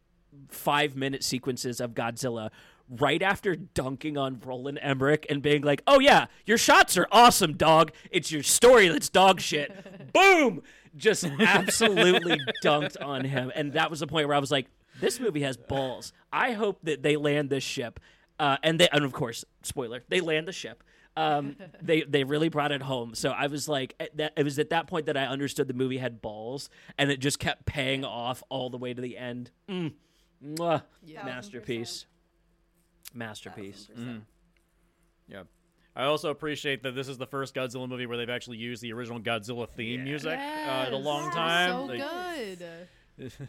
[0.49, 2.49] five minute sequences of Godzilla.
[2.89, 7.55] Right after dunking on Roland Emmerich and being like, "Oh yeah, your shots are awesome,
[7.55, 7.93] dog.
[8.11, 10.63] It's your story that's dog shit." Boom!
[10.97, 14.69] Just absolutely dunked on him, and that was the point where I was like,
[15.01, 18.01] "This movie has balls." I hope that they land this ship
[18.39, 20.83] uh, and they and of course spoiler they land the ship
[21.17, 24.71] um, they they really brought it home so i was like that, it was at
[24.71, 26.69] that point that i understood the movie had balls
[26.99, 29.93] and it just kept paying off all the way to the end mm.
[30.45, 30.83] Mwah.
[31.03, 31.25] Yeah.
[31.25, 32.07] masterpiece
[33.15, 34.25] masterpiece Thousand percent.
[35.29, 35.43] Yeah.
[35.97, 38.93] I also appreciate that this is the first Godzilla movie where they've actually used the
[38.93, 41.35] original Godzilla theme music uh, in a long Yes.
[41.35, 41.71] time.
[41.71, 42.03] So Like,
[43.19, 43.49] good.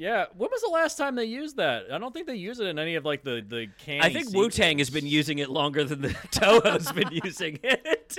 [0.00, 1.92] Yeah, when was the last time they used that?
[1.92, 4.00] I don't think they use it in any of like the the candy.
[4.06, 5.36] i think wu-tang has been using.
[5.36, 8.16] using it longer than the toho's been using it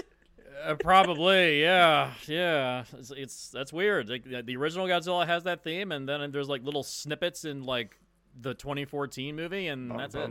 [0.64, 2.84] Uh, probably, yeah, yeah.
[3.00, 4.10] It's, it's that's weird.
[4.10, 7.64] Like, the- the original Godzilla has that theme, and then there's like little snippets in
[7.64, 7.98] like
[8.40, 10.30] the 2014 movie, and that's it.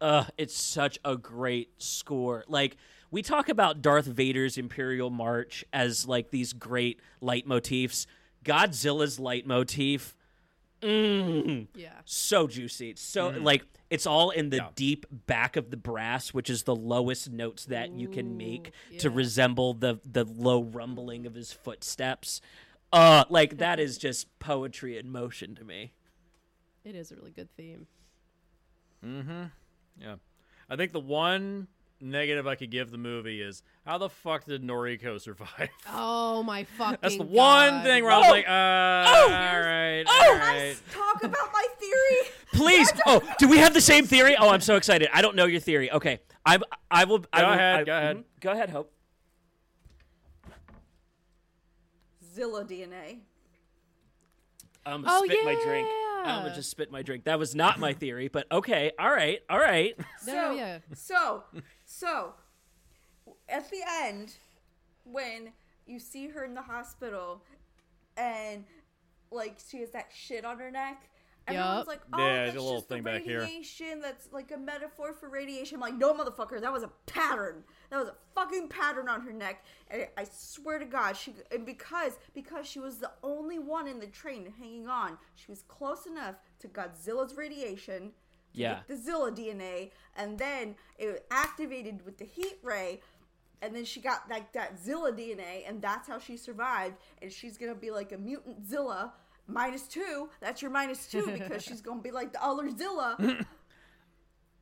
[0.00, 2.44] Uh, it's such a great score.
[2.46, 2.76] Like
[3.10, 8.06] we talk about Darth Vader's Imperial March as like these great leitmotifs.
[8.44, 10.14] Godzilla's leitmotif,
[10.82, 11.92] mm, Yeah.
[12.04, 12.90] so juicy.
[12.90, 14.68] It's so like it's all in the Yeah.
[14.74, 18.98] deep back of the brass, which is the lowest notes that you can make Ooh,
[18.98, 22.40] to resemble the the low rumbling of his footsteps.
[22.92, 25.92] Uh, like that is just poetry in motion to me.
[26.84, 27.86] It is a really good theme.
[29.04, 29.44] Mm-hmm.
[30.00, 30.16] Yeah.
[30.70, 31.68] I think the one
[32.00, 35.68] negative I could give the movie is how the fuck did Noriko survive?
[35.90, 40.34] Oh my fucking That's the one thing where I was like, uh, all right, all
[40.36, 40.76] right.
[40.92, 42.30] Talk about my theory.
[42.54, 42.92] Please.
[43.06, 44.36] Oh, do we have the same theory?
[44.38, 45.08] Oh, I'm so excited.
[45.12, 45.90] I don't know your theory.
[45.92, 46.58] Okay, I
[46.90, 47.24] I will.
[47.32, 48.16] I Go will- ahead, I- go ahead.
[48.16, 48.24] mhm.
[48.40, 48.70] Go ahead.
[48.70, 48.92] Hope.
[52.34, 53.18] Zilla DNA.
[54.86, 55.88] I'm Oh, gonna spit my drink.
[56.24, 57.24] I'm gonna just spit my drink.
[57.24, 58.92] That was not my theory, but okay.
[58.98, 59.40] All right.
[59.50, 59.94] All right.
[60.26, 60.78] No, So, yeah.
[60.94, 61.44] so,
[61.98, 62.34] so,
[63.48, 64.34] at the end,
[65.04, 65.52] when
[65.86, 67.42] you see her in the hospital,
[68.16, 68.64] and
[69.30, 71.08] like she has that shit on her neck,
[71.46, 71.86] everyone's Yup.
[71.86, 73.40] like, "Oh, Yeah, that's a little just the thing back here.
[73.40, 74.00] radiation.
[74.00, 77.64] That's like a metaphor for radiation." I'm like, "No, motherfucker, that was a pattern.
[77.90, 81.66] That was a fucking pattern on her neck." And I swear to God, she and
[81.66, 86.06] because because she was the only one in the train hanging on, she was close
[86.06, 88.27] enough to Godzilla's radiation to
[88.58, 88.80] Yeah.
[88.88, 93.00] the Zilla DNA, and then it activated with the heat ray,
[93.62, 96.96] and then she got like that Zilla DNA, and that's how she survived.
[97.22, 99.12] And she's gonna be like a mutant Zilla
[99.46, 100.28] minus two.
[100.40, 103.16] That's your minus two because she's gonna be like the other Zilla.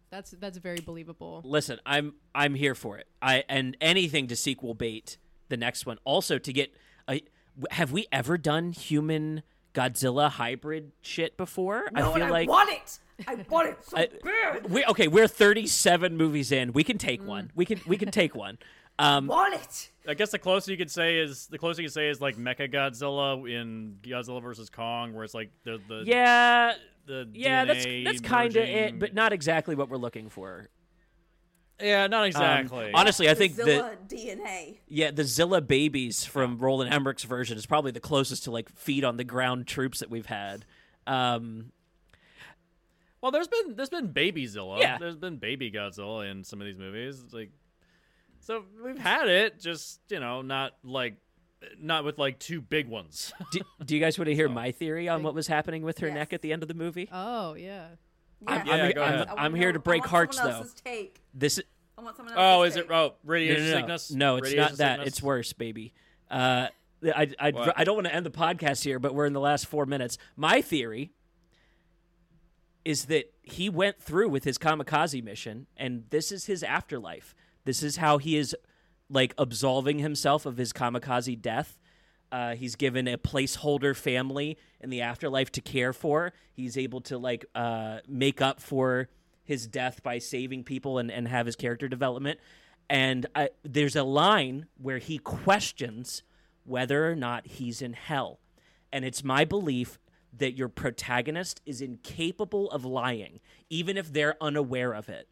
[0.08, 1.42] That's that's very believable.
[1.44, 3.08] Listen, I'm I'm here for it.
[3.20, 5.18] I and anything to sequel bait
[5.48, 5.98] the next one.
[6.04, 6.72] Also to get
[7.08, 7.22] a.
[7.72, 9.42] Have we ever done human
[9.74, 11.86] Godzilla hybrid shit before?
[11.92, 12.98] No, I and feel I like want it.
[13.26, 14.70] I want it so I- bad.
[14.70, 15.08] we okay.
[15.08, 16.72] We're 37 movies in.
[16.72, 17.50] We can take one.
[17.54, 18.58] We can we can take one.
[18.98, 19.90] Um, want it.
[20.08, 22.36] I guess the closest you could say is the closest you could say is like
[22.36, 26.74] Mecha Godzilla in Godzilla versus Kong, where it's like the the yeah,
[27.06, 27.64] the yeah.
[27.66, 30.68] That's DNA that's kind of it, but not exactly what we're looking for.
[31.80, 32.90] yeah, not Um, exactly.
[32.94, 34.78] honestly, I The think Zilla the DNA.
[34.88, 39.04] yeah the Zilla babies from Roland Emmerich's version is probably the closest to like feed
[39.04, 40.64] on the ground troops that we've had.
[41.06, 41.70] Um,
[43.26, 44.78] well, there's been there's been Baby Zilla.
[44.78, 44.98] Yeah.
[44.98, 47.20] there's been Baby Godzilla in some of these movies.
[47.24, 47.50] It's like,
[48.38, 51.16] so we've had it, just you know, not like
[51.80, 53.32] not with like two big ones.
[53.50, 56.06] do, do you guys want to hear my theory on what was happening with her
[56.06, 56.14] Yes.
[56.14, 57.08] neck at the end of the movie?
[57.10, 57.86] Oh yeah.
[58.46, 58.76] I'm, Yeah.
[58.76, 59.28] Yeah, I'm, go I'm- ahead.
[59.28, 60.64] I I'm here know- to break I want hearts though.
[60.84, 61.20] take.
[61.34, 61.60] This
[61.98, 62.90] I want someone oh, else's is it?
[62.90, 63.76] Oh, No, radiation no, no.
[63.78, 64.10] sickness.
[64.12, 64.92] No, it's Radiation not that.
[64.98, 65.08] sickness?
[65.08, 65.94] It's worse, baby.
[66.30, 66.68] Uh,
[67.04, 67.72] I, I, What?
[67.76, 70.18] I don't want to end the podcast here, but we're in the last four minutes.
[70.36, 71.12] My theory
[72.86, 77.34] is that he went through with his kamikaze mission, and this is his afterlife.
[77.64, 78.54] This is how he is
[79.10, 81.80] like absolving himself of his kamikaze death.
[82.30, 86.32] Uh, he's given a placeholder family in the afterlife to care for.
[86.52, 89.08] He's able to like uh, make up for
[89.42, 92.38] his death by saving people and, and have his character development.
[92.88, 96.22] And I, there's a line where he questions
[96.62, 98.38] whether or not he's in hell.
[98.92, 99.98] And it's my belief
[100.38, 105.28] that your protagonist is incapable of lying, even if they're unaware of it.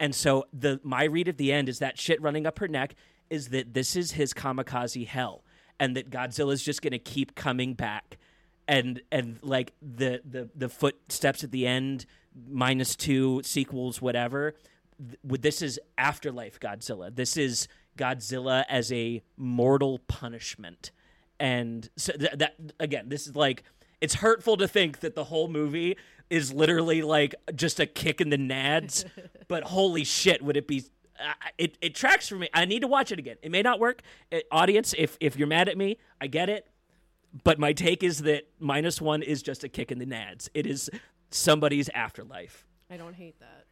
[0.00, 2.94] And so the my read at the end is that shit running up her neck
[3.30, 5.44] is that this is his kamikaze hell,
[5.78, 8.18] and that Godzilla's just gonna keep coming back,
[8.66, 12.06] and and like the the the footsteps at the end,
[12.48, 14.54] minus two sequels, whatever.
[14.98, 17.14] Th- this is afterlife Godzilla.
[17.14, 20.92] This is Godzilla as a mortal punishment,
[21.40, 23.64] and so th- that again, this is like
[24.00, 25.96] it's hurtful to think that the whole movie
[26.30, 29.04] is literally like just a kick in the nads,
[29.48, 30.84] but holy shit, would it be?
[31.18, 32.48] Uh, it it tracks for me.
[32.54, 33.36] I need to watch it again.
[33.42, 34.02] It may not work.
[34.30, 36.66] Uh, audience, if if you're mad at me, I get it.
[37.44, 40.48] But my take is that minus one is just a kick in the nads.
[40.54, 40.90] It is
[41.30, 42.66] somebody's afterlife.
[42.90, 43.66] I don't hate that.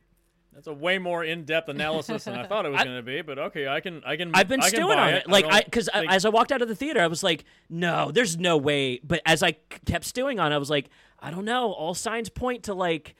[0.56, 3.38] That's a way more in-depth analysis than I thought it was going to be, but
[3.38, 4.30] okay, I can, I can.
[4.34, 5.24] I've been I stewing on it.
[5.24, 7.22] it, like I don't because think- as I walked out of the theater, I was
[7.22, 8.98] like, no, there's no way.
[9.04, 9.52] But as I
[9.84, 10.88] kept stewing on, it, I was like,
[11.20, 11.72] I don't know.
[11.72, 13.16] All signs point to like,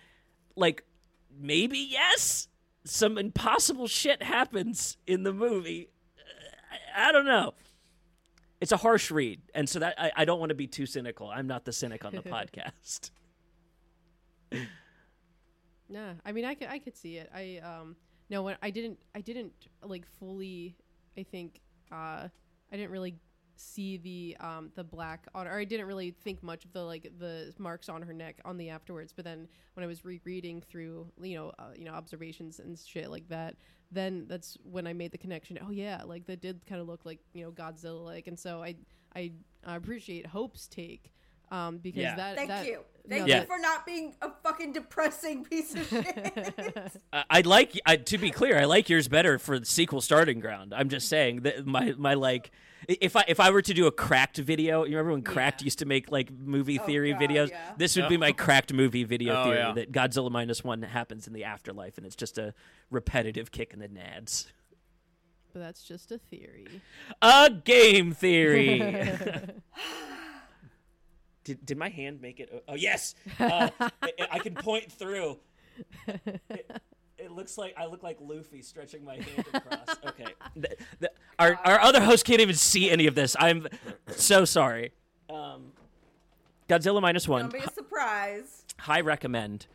[0.57, 0.83] like
[1.39, 2.49] maybe yes,
[2.85, 5.91] some impossible shit happens in the movie.
[6.97, 7.53] I, I don't know.
[8.63, 11.29] It's a harsh read, and so that I, I don't want to be too cynical.
[11.29, 13.11] I'm not the cynic on the podcast.
[15.89, 17.31] Nah, I mean, I could, I could see it.
[17.35, 17.97] I um,
[18.29, 19.53] no, when I didn't, I didn't
[19.85, 20.77] like fully.
[21.17, 21.61] I think
[21.93, 22.29] uh,
[22.73, 23.17] I didn't really
[23.59, 27.11] see the um the black on, or I didn't really think much of the like
[27.19, 29.13] the marks on her neck on the afterwards.
[29.13, 33.11] But then when I was rereading through, you know, uh, you know, observations and shit
[33.11, 33.57] like that,
[33.91, 35.59] then that's when I made the connection.
[35.65, 38.63] Oh yeah, like that did kind of look like you know Godzilla like, and so
[38.63, 38.75] I
[39.15, 39.33] I
[39.65, 41.13] appreciate Hope's take.
[41.51, 42.17] Um, because Yeah.
[42.17, 42.81] that Thank that, you.
[43.09, 43.41] Thank no, Yeah.
[43.43, 46.97] you for not being a fucking depressing piece of shit.
[47.13, 48.59] I, I like I, to be clear.
[48.59, 50.75] I like yours better for the sequel starting ground.
[50.75, 52.51] I'm just saying that my my like
[52.89, 55.67] if I if I were to do a cracked video, you remember when Cracked Yeah.
[55.67, 57.51] used to make like movie Oh, theory God, videos?
[57.51, 57.75] yeah.
[57.77, 59.73] This would be my cracked movie video Oh, theory yeah.
[59.73, 62.55] that Godzilla minus one happens in the afterlife, and it's just a
[62.91, 64.47] repetitive kick in the nads.
[65.53, 66.67] but that's just a theory.
[67.23, 68.81] A game theory.
[71.47, 72.65] did, did my hand make it?
[72.69, 75.39] Oh yes, uh, I, I can point through.
[76.07, 76.71] It,
[77.19, 79.97] it looks like I look like Luffy stretching my hand across.
[80.09, 80.27] Okay,
[80.57, 83.37] The- the- our our other host can't even see any of this.
[83.39, 83.67] I'm
[84.09, 84.93] so sorry.
[85.31, 85.73] Um,
[86.69, 88.65] Godzilla minus one, Don't be a surprise.
[88.79, 89.67] high recommend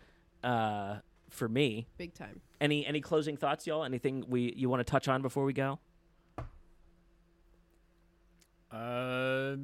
[0.43, 0.97] uh,
[1.29, 1.87] for me.
[1.97, 2.41] Big time.
[2.59, 3.83] Any any closing thoughts, y'all?
[3.85, 5.79] Anything we you want to touch on before we go?
[8.71, 9.55] Uh,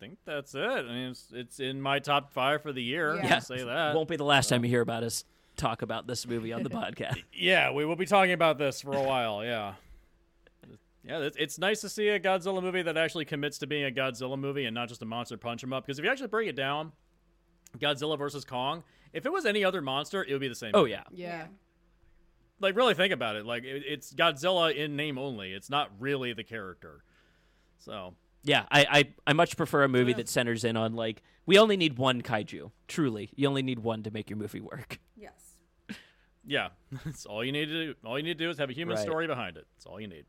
[0.00, 0.60] think that's it.
[0.62, 3.16] I mean, it's, it's in my top five for the year.
[3.16, 3.36] Yeah.
[3.36, 3.94] I'll say that.
[3.94, 5.24] Won't be the last time you hear about us
[5.56, 7.22] talk about this movie on the podcast.
[7.32, 9.44] Yeah, we will be talking about this for a while.
[9.44, 9.74] Yeah.
[11.04, 13.90] Yeah, it's, it's nice to see a Godzilla movie that actually commits to being a
[13.90, 15.86] Godzilla movie and not just a monster punch 'em up.
[15.86, 16.92] Because if you actually break it down,
[17.78, 18.82] Godzilla versus Kong,
[19.12, 20.72] if it was any other monster, it would be the same.
[20.74, 20.90] Oh movie.
[20.92, 21.04] yeah.
[21.12, 21.46] Yeah.
[22.60, 23.46] Like really think about it.
[23.46, 25.52] Like it, it's Godzilla in name only.
[25.52, 27.04] It's not really the character.
[27.78, 28.14] So
[28.44, 30.18] Yeah, I, I, I much prefer a movie Yeah.
[30.18, 32.70] that centers in on like we only need one kaiju.
[32.86, 34.98] Truly, you only need one to make your movie work.
[35.16, 35.32] Yes.
[36.46, 36.68] yeah,
[37.04, 37.94] that's all you need to do.
[38.04, 39.02] All you need to do is have a human Right.
[39.04, 39.66] story behind it.
[39.76, 40.24] That's all you need.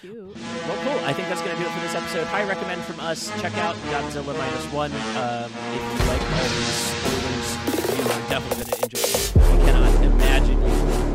[0.00, 0.14] Cute.
[0.16, 1.04] Well, cool.
[1.04, 2.24] I think that's gonna do it for this episode.
[2.28, 3.28] High recommend from us.
[3.42, 4.90] Check out Godzilla minus one.
[4.92, 9.36] Um, if you like all these spoilers, you are definitely gonna enjoy it.
[9.36, 11.11] I cannot imagine you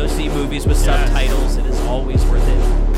[0.00, 1.10] Go see movies with Yes.
[1.10, 1.58] subtitles.
[1.58, 2.89] It is always worth it.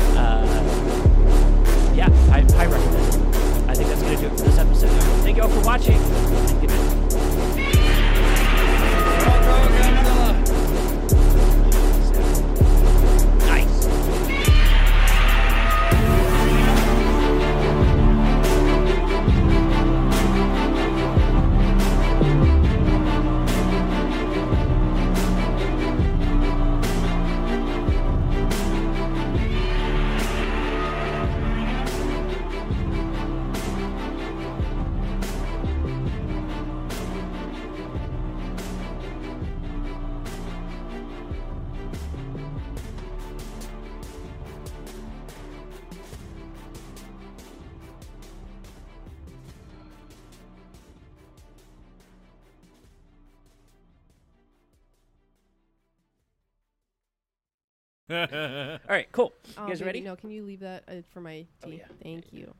[59.73, 60.01] Guys baby, ready?
[60.01, 61.47] No, can you leave that uh, for my tea?
[61.65, 61.85] Oh, yeah.
[62.01, 62.53] Thank you.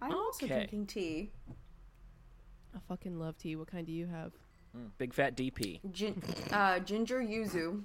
[0.00, 1.30] I'm also drinking tea.
[2.74, 3.56] I fucking love tea.
[3.56, 4.32] What kind do you have?
[4.98, 5.80] Big fat DP.
[5.90, 7.82] Gin- uh, ginger yuzu.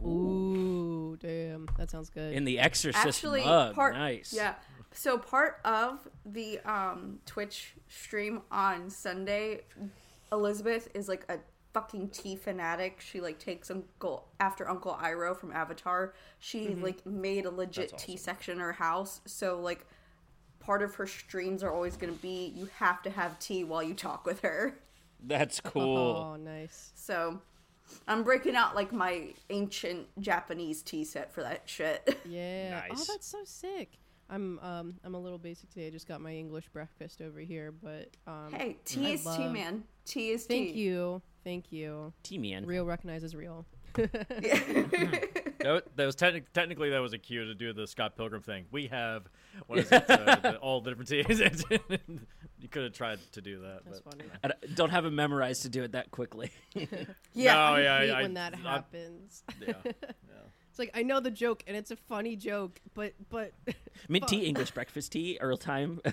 [0.00, 1.68] Ooh, damn.
[1.78, 2.32] That sounds good.
[2.32, 3.74] In the Exorcist Actually, mug.
[3.74, 4.32] part nice.
[4.34, 4.54] yeah.
[4.92, 9.62] So part of the um, Twitch stream on Sunday,
[10.32, 11.38] Elizabeth is like a
[11.76, 13.02] fucking tea fanatic.
[13.02, 16.14] She like takes Uncle after Uncle Iroh from Avatar.
[16.38, 19.20] She like made a legit tea section in her house.
[19.26, 19.84] So like
[20.58, 23.82] part of her streams are always going to be you have to have tea while
[23.82, 24.78] you talk with her.
[25.22, 26.32] That's cool.
[26.32, 26.92] Oh, nice.
[26.94, 27.42] So
[28.08, 32.18] I'm breaking out like my ancient Japanese tea set for that shit.
[32.26, 32.70] Yeah.
[32.70, 33.02] Nice.
[33.02, 33.98] Oh, that's so sick.
[34.30, 35.88] I'm um I'm a little basic today.
[35.88, 39.48] I just got my English breakfast over here, but um hey, tea I is tea,
[39.48, 39.84] man.
[40.06, 40.66] Tea is tea.
[40.66, 41.22] Thank you.
[41.46, 42.12] Thank you.
[42.24, 42.66] T-Man.
[42.66, 43.64] Real recognizes real.
[43.94, 44.10] That,
[45.94, 48.64] that was techni- technically that was a cue to do the Scott Pilgrim thing.
[48.72, 49.28] We have
[49.68, 50.04] what is it?
[50.10, 51.64] Uh, the, all the different teams.
[52.60, 53.82] you could have tried to do that.
[53.84, 54.14] That's But.
[54.14, 54.24] funny.
[54.42, 56.50] I d- don't have it memorized to do it that quickly.
[56.74, 57.54] Yeah.
[57.54, 59.44] No, I yeah, hate I, when that I- happens.
[59.64, 59.74] yeah.
[60.76, 63.52] It's like I know the joke and it's a funny joke, but but
[64.10, 66.00] Mint tea, English breakfast tea, Earl time.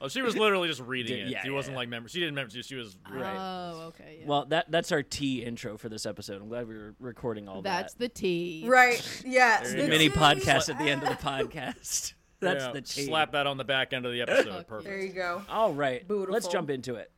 [0.00, 1.28] Oh, she was literally just reading it.
[1.28, 1.78] yeah, she yeah, wasn't yeah.
[1.78, 2.08] like member.
[2.08, 2.50] She didn't member.
[2.52, 3.36] She, she was Right.
[3.36, 4.18] oh okay.
[4.20, 4.26] Yeah.
[4.28, 6.40] well, that that's our tea intro for this episode.
[6.40, 7.98] I'm glad we were recording all that's that.
[7.98, 8.64] That's the tea.
[8.68, 9.22] Right.
[9.26, 9.64] Yeah.
[9.64, 10.14] There the mini tea.
[10.14, 12.12] podcast at the end of the podcast.
[12.38, 13.06] That's Yeah, the tea.
[13.06, 14.68] Slap that on the back end of the episode.
[14.68, 14.84] Perfect.
[14.84, 15.42] There you go.
[15.48, 17.10] All right, let's jump into it.